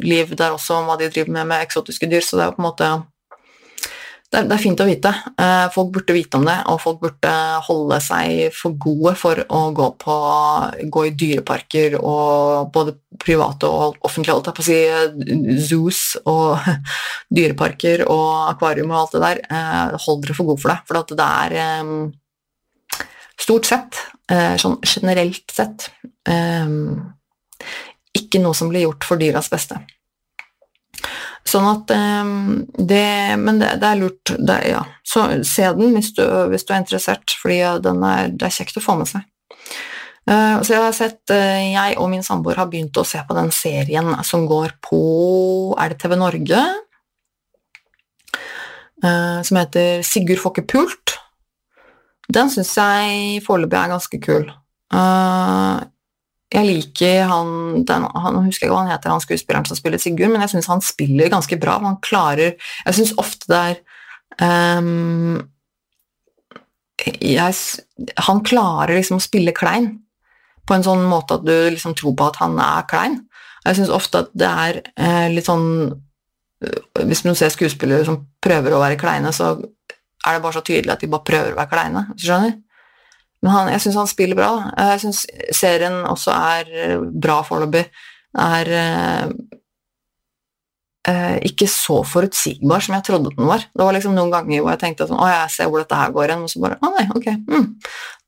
[0.01, 2.57] liv der også, om hva de driver med med eksotiske dyr, så det er jo
[2.59, 2.91] på en måte
[4.31, 5.11] det er, fint å vite.
[5.43, 7.31] Eh, folk burde vite om det, og folk burde
[7.67, 10.15] holde seg for gode for å gå, på,
[10.93, 14.79] gå i dyreparker og både private og offentlige, holdt jeg på å si,
[15.67, 16.63] zoos og
[17.41, 19.43] dyreparker og akvarium og alt det der.
[19.51, 23.05] Eh, hold dere for gode for det, for det er eh,
[23.41, 25.89] stort sett, sånn generelt sett,
[28.15, 29.79] ikke noe som blir gjort for dyras beste.
[31.47, 32.33] Sånn at um,
[32.77, 34.33] det Men det, det er lurt.
[34.37, 34.83] Det, ja.
[35.03, 38.97] Så se den hvis du, hvis du er interessert, er, det er kjekt å få
[38.99, 39.25] med seg.
[40.29, 43.33] Uh, så jeg har sett uh, Jeg og min samboer har begynt å se på
[43.33, 44.99] den serien som går på
[45.81, 46.59] Er det TV Norge?
[49.01, 51.15] Uh, som heter Sigurd får ikke pult.
[52.31, 54.45] Den syns jeg foreløpig er ganske kul.
[54.93, 55.81] Uh,
[56.51, 57.51] jeg liker han,
[57.87, 60.67] den, han husker ikke hva han heter, han skuespilleren som spiller Sigurd, men jeg syns
[60.67, 61.77] han spiller ganske bra.
[61.79, 63.77] Han klarer Jeg syns ofte det er
[64.43, 65.39] um,
[67.07, 67.55] jeg,
[68.27, 69.93] Han klarer liksom å spille klein
[70.67, 73.15] på en sånn måte at du liksom tror på at han er klein.
[73.65, 78.19] Jeg syns ofte at det er eh, litt sånn eh, Hvis man ser skuespillere som
[78.43, 81.59] prøver å være kleine, så er det bare så tydelig at de bare prøver å
[81.59, 82.05] være kleine.
[82.11, 82.53] Hvis du skjønner?
[83.41, 84.51] Men han, jeg syns han spiller bra.
[84.77, 85.23] Jeg syns
[85.57, 87.87] serien også er bra foreløpig.
[88.41, 89.31] Er eh,
[91.09, 93.65] eh, ikke så forutsigbar som jeg trodde den var.
[93.73, 96.13] Det var liksom noen ganger hvor jeg tenkte sånn, å, jeg ser hvor dette her
[96.15, 97.67] går igjen, og så bare å nei, ok, mm,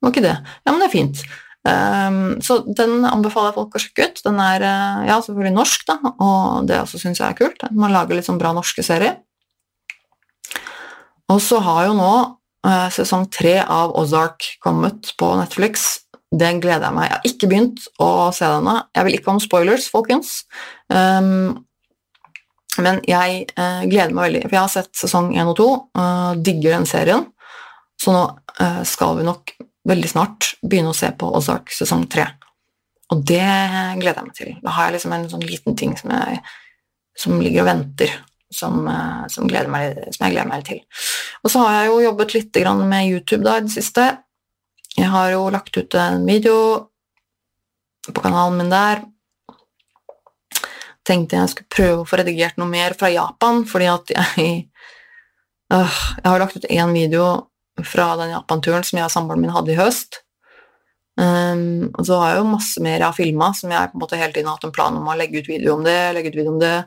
[0.04, 0.36] var ikke det.
[0.66, 1.26] Ja, men det er fint.
[1.64, 4.24] Um, så den anbefaler jeg folk å sjekke ut.
[4.26, 7.68] Den er uh, ja, selvfølgelig norsk, da, og det også syns jeg er kult.
[7.72, 9.22] Man lager litt sånn bra norske serier.
[11.32, 16.04] Og så har jo nå Eh, sesong tre av Ozark kommet på Netflix.
[16.34, 17.10] Den gleder jeg meg.
[17.10, 18.78] Jeg har ikke begynt å se denne.
[18.96, 20.32] Jeg vil ikke om spoilers, folkens.
[20.90, 21.66] Um,
[22.82, 25.68] men jeg uh, gleder meg veldig, for jeg har sett sesong én og to.
[25.98, 27.28] Uh, digger den serien.
[28.02, 29.54] Så nå uh, skal vi nok
[29.90, 32.26] veldig snart begynne å se på Ozark sesong tre.
[33.14, 33.46] Og det
[34.02, 34.54] gleder jeg meg til.
[34.64, 36.40] Da har jeg liksom en sånn liten ting som, jeg,
[37.20, 38.16] som ligger og venter
[38.56, 40.82] som, eh, som, meg, som, jeg gleder meg til.
[41.44, 44.08] Og så har jeg jo jobbet litt med YouTube da i det siste.
[44.98, 46.58] Jeg har jo lagt ut en video
[48.12, 49.04] på kanalen min der.
[51.04, 54.52] Tenkte jeg skulle prøve å få redigert noe mer fra Japan, fordi at jeg
[55.74, 57.50] øh, Jeg har lagt ut én video
[57.84, 60.24] fra den Japan-turen som jeg og samboeren min hadde i høst.
[61.14, 64.02] Um, og så har jeg jo masse mer jeg har filma, som jeg på en
[64.02, 66.32] måte hele tiden har hatt en plan om å legge ut video om det, legge
[66.32, 66.78] ut video om det,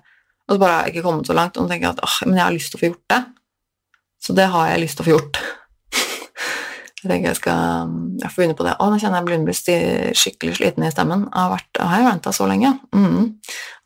[0.47, 2.17] og så bare har jeg ikke kommet så langt, og så tenker jeg at åh,
[2.27, 3.23] men jeg har lyst til å få gjort det.
[4.27, 5.41] Så det har jeg lyst til å få gjort.
[7.07, 8.73] Jeg tenker jeg skal jeg får begynne på det.
[8.81, 11.21] Å, nå kjenner jeg begynner å bli skikkelig sliten i stemmen.
[11.29, 12.73] Jeg har, vært, jeg venta så lenge?
[12.97, 13.29] Mm.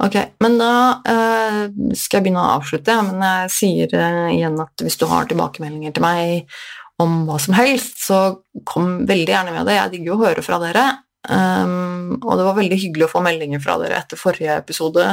[0.06, 0.70] Ok, men da
[1.10, 1.58] eh,
[1.98, 2.96] skal jeg begynne å avslutte.
[3.10, 6.56] Men jeg sier eh, igjen at hvis du har tilbakemeldinger til meg
[7.02, 8.22] om hva som helst, så
[8.64, 9.76] kom veldig gjerne med det.
[9.76, 10.86] Jeg digger jo å høre fra dere.
[11.28, 15.04] Um, og det var veldig hyggelig å få meldinger fra dere etter forrige episode.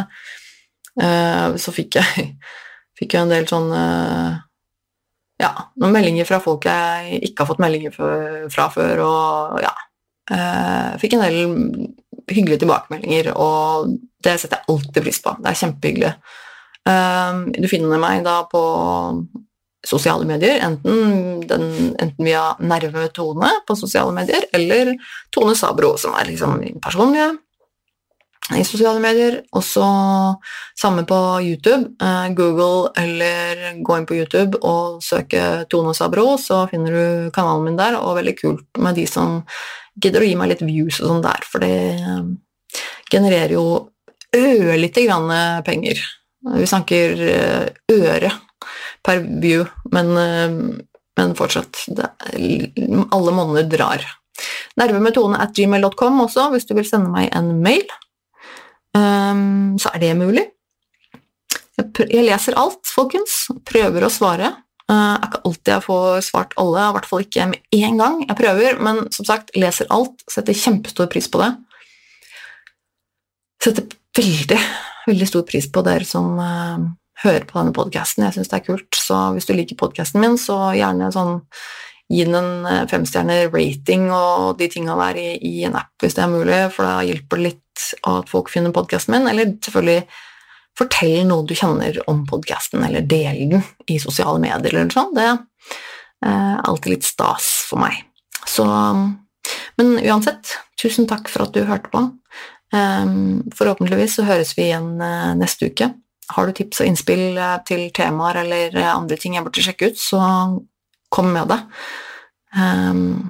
[0.98, 2.32] Uh, så fikk jeg,
[2.98, 4.38] fikk jeg en del sånn uh,
[5.38, 9.74] ja, noen meldinger fra folk jeg ikke har fått meldinger fra før, og ja
[10.34, 11.38] eh, Fikk en del
[12.28, 13.94] hyggelige tilbakemeldinger, og
[14.26, 15.36] det setter jeg alltid pris på.
[15.40, 16.10] Det er kjempehyggelig.
[16.90, 18.64] Eh, du finner meg da på
[19.88, 21.68] sosiale medier, enten, den,
[22.02, 24.96] enten via Nerve Tone på sosiale medier, eller
[25.32, 27.30] Tone Sabro, som er liksom min personlige
[28.56, 29.42] i sosiale medier.
[29.56, 29.84] Også
[30.80, 31.92] samme på YouTube.
[32.02, 37.68] Eh, Google eller gå inn på YouTube og søke Tone Sabro, så finner du kanalen
[37.68, 39.42] min der, og veldig kult med de som
[40.00, 42.28] gidder å gi meg litt views og sånn der, for det eh,
[43.12, 43.68] genererer jo
[44.38, 45.32] ørlite grann
[45.66, 46.00] penger.
[46.48, 48.32] Vi snakker eh, øre
[49.04, 50.10] per view, men,
[51.16, 52.10] men fortsatt det,
[53.16, 54.04] Alle monner drar.
[54.78, 57.88] Nervemetone at gmail.com også, hvis du vil sende meg en mail.
[58.98, 60.46] Um, så er det mulig.
[61.78, 63.46] Jeg leser alt, folkens.
[63.68, 64.56] Prøver å svare.
[64.88, 68.22] Det er ikke alltid jeg får svart alle, i hvert fall ikke med én gang.
[68.24, 70.24] Jeg prøver, men som sagt, leser alt.
[70.32, 71.50] Setter kjempestor pris på det.
[73.64, 74.60] Setter veldig,
[75.10, 76.88] veldig stor pris på dere som uh,
[77.26, 78.26] hører på denne podkasten.
[78.26, 78.90] Jeg syns det er kult.
[78.96, 81.36] Så hvis du liker podkasten min, så gjerne sånn
[82.12, 86.18] gi den en eh, femstjerner rating og de tinga der i, i, en app hvis
[86.18, 90.06] det er mulig, for da hjelper det litt at folk finner podkasten min, eller selvfølgelig
[90.78, 95.18] fortell noe du kjenner om podkasten, eller del den i sosiale medier eller noe sånt.
[95.18, 98.04] Det er alltid litt stas for meg.
[98.48, 98.66] Så
[99.78, 102.02] Men uansett, tusen takk for at du hørte på.
[102.76, 105.92] Ehm, forhåpentligvis så høres vi igjen eh, neste uke.
[106.36, 109.92] Har du tips og innspill eh, til temaer eller eh, andre ting jeg burde sjekke
[109.92, 110.20] ut, så
[111.12, 111.60] kom med det.
[112.58, 113.30] Um,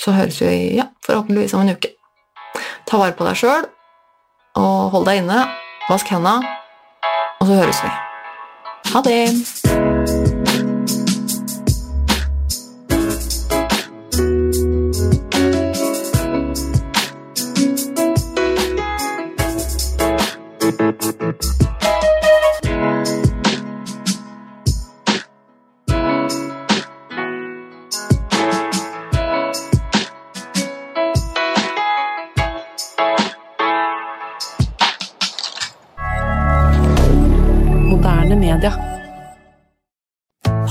[0.00, 1.94] så høres vi ja, forhåpentligvis om en uke.
[2.88, 3.68] Ta vare på deg sjøl,
[4.60, 5.44] og hold deg inne.
[5.90, 6.38] Vask henda,
[7.40, 7.94] og så høres vi.
[8.92, 9.79] Ha det!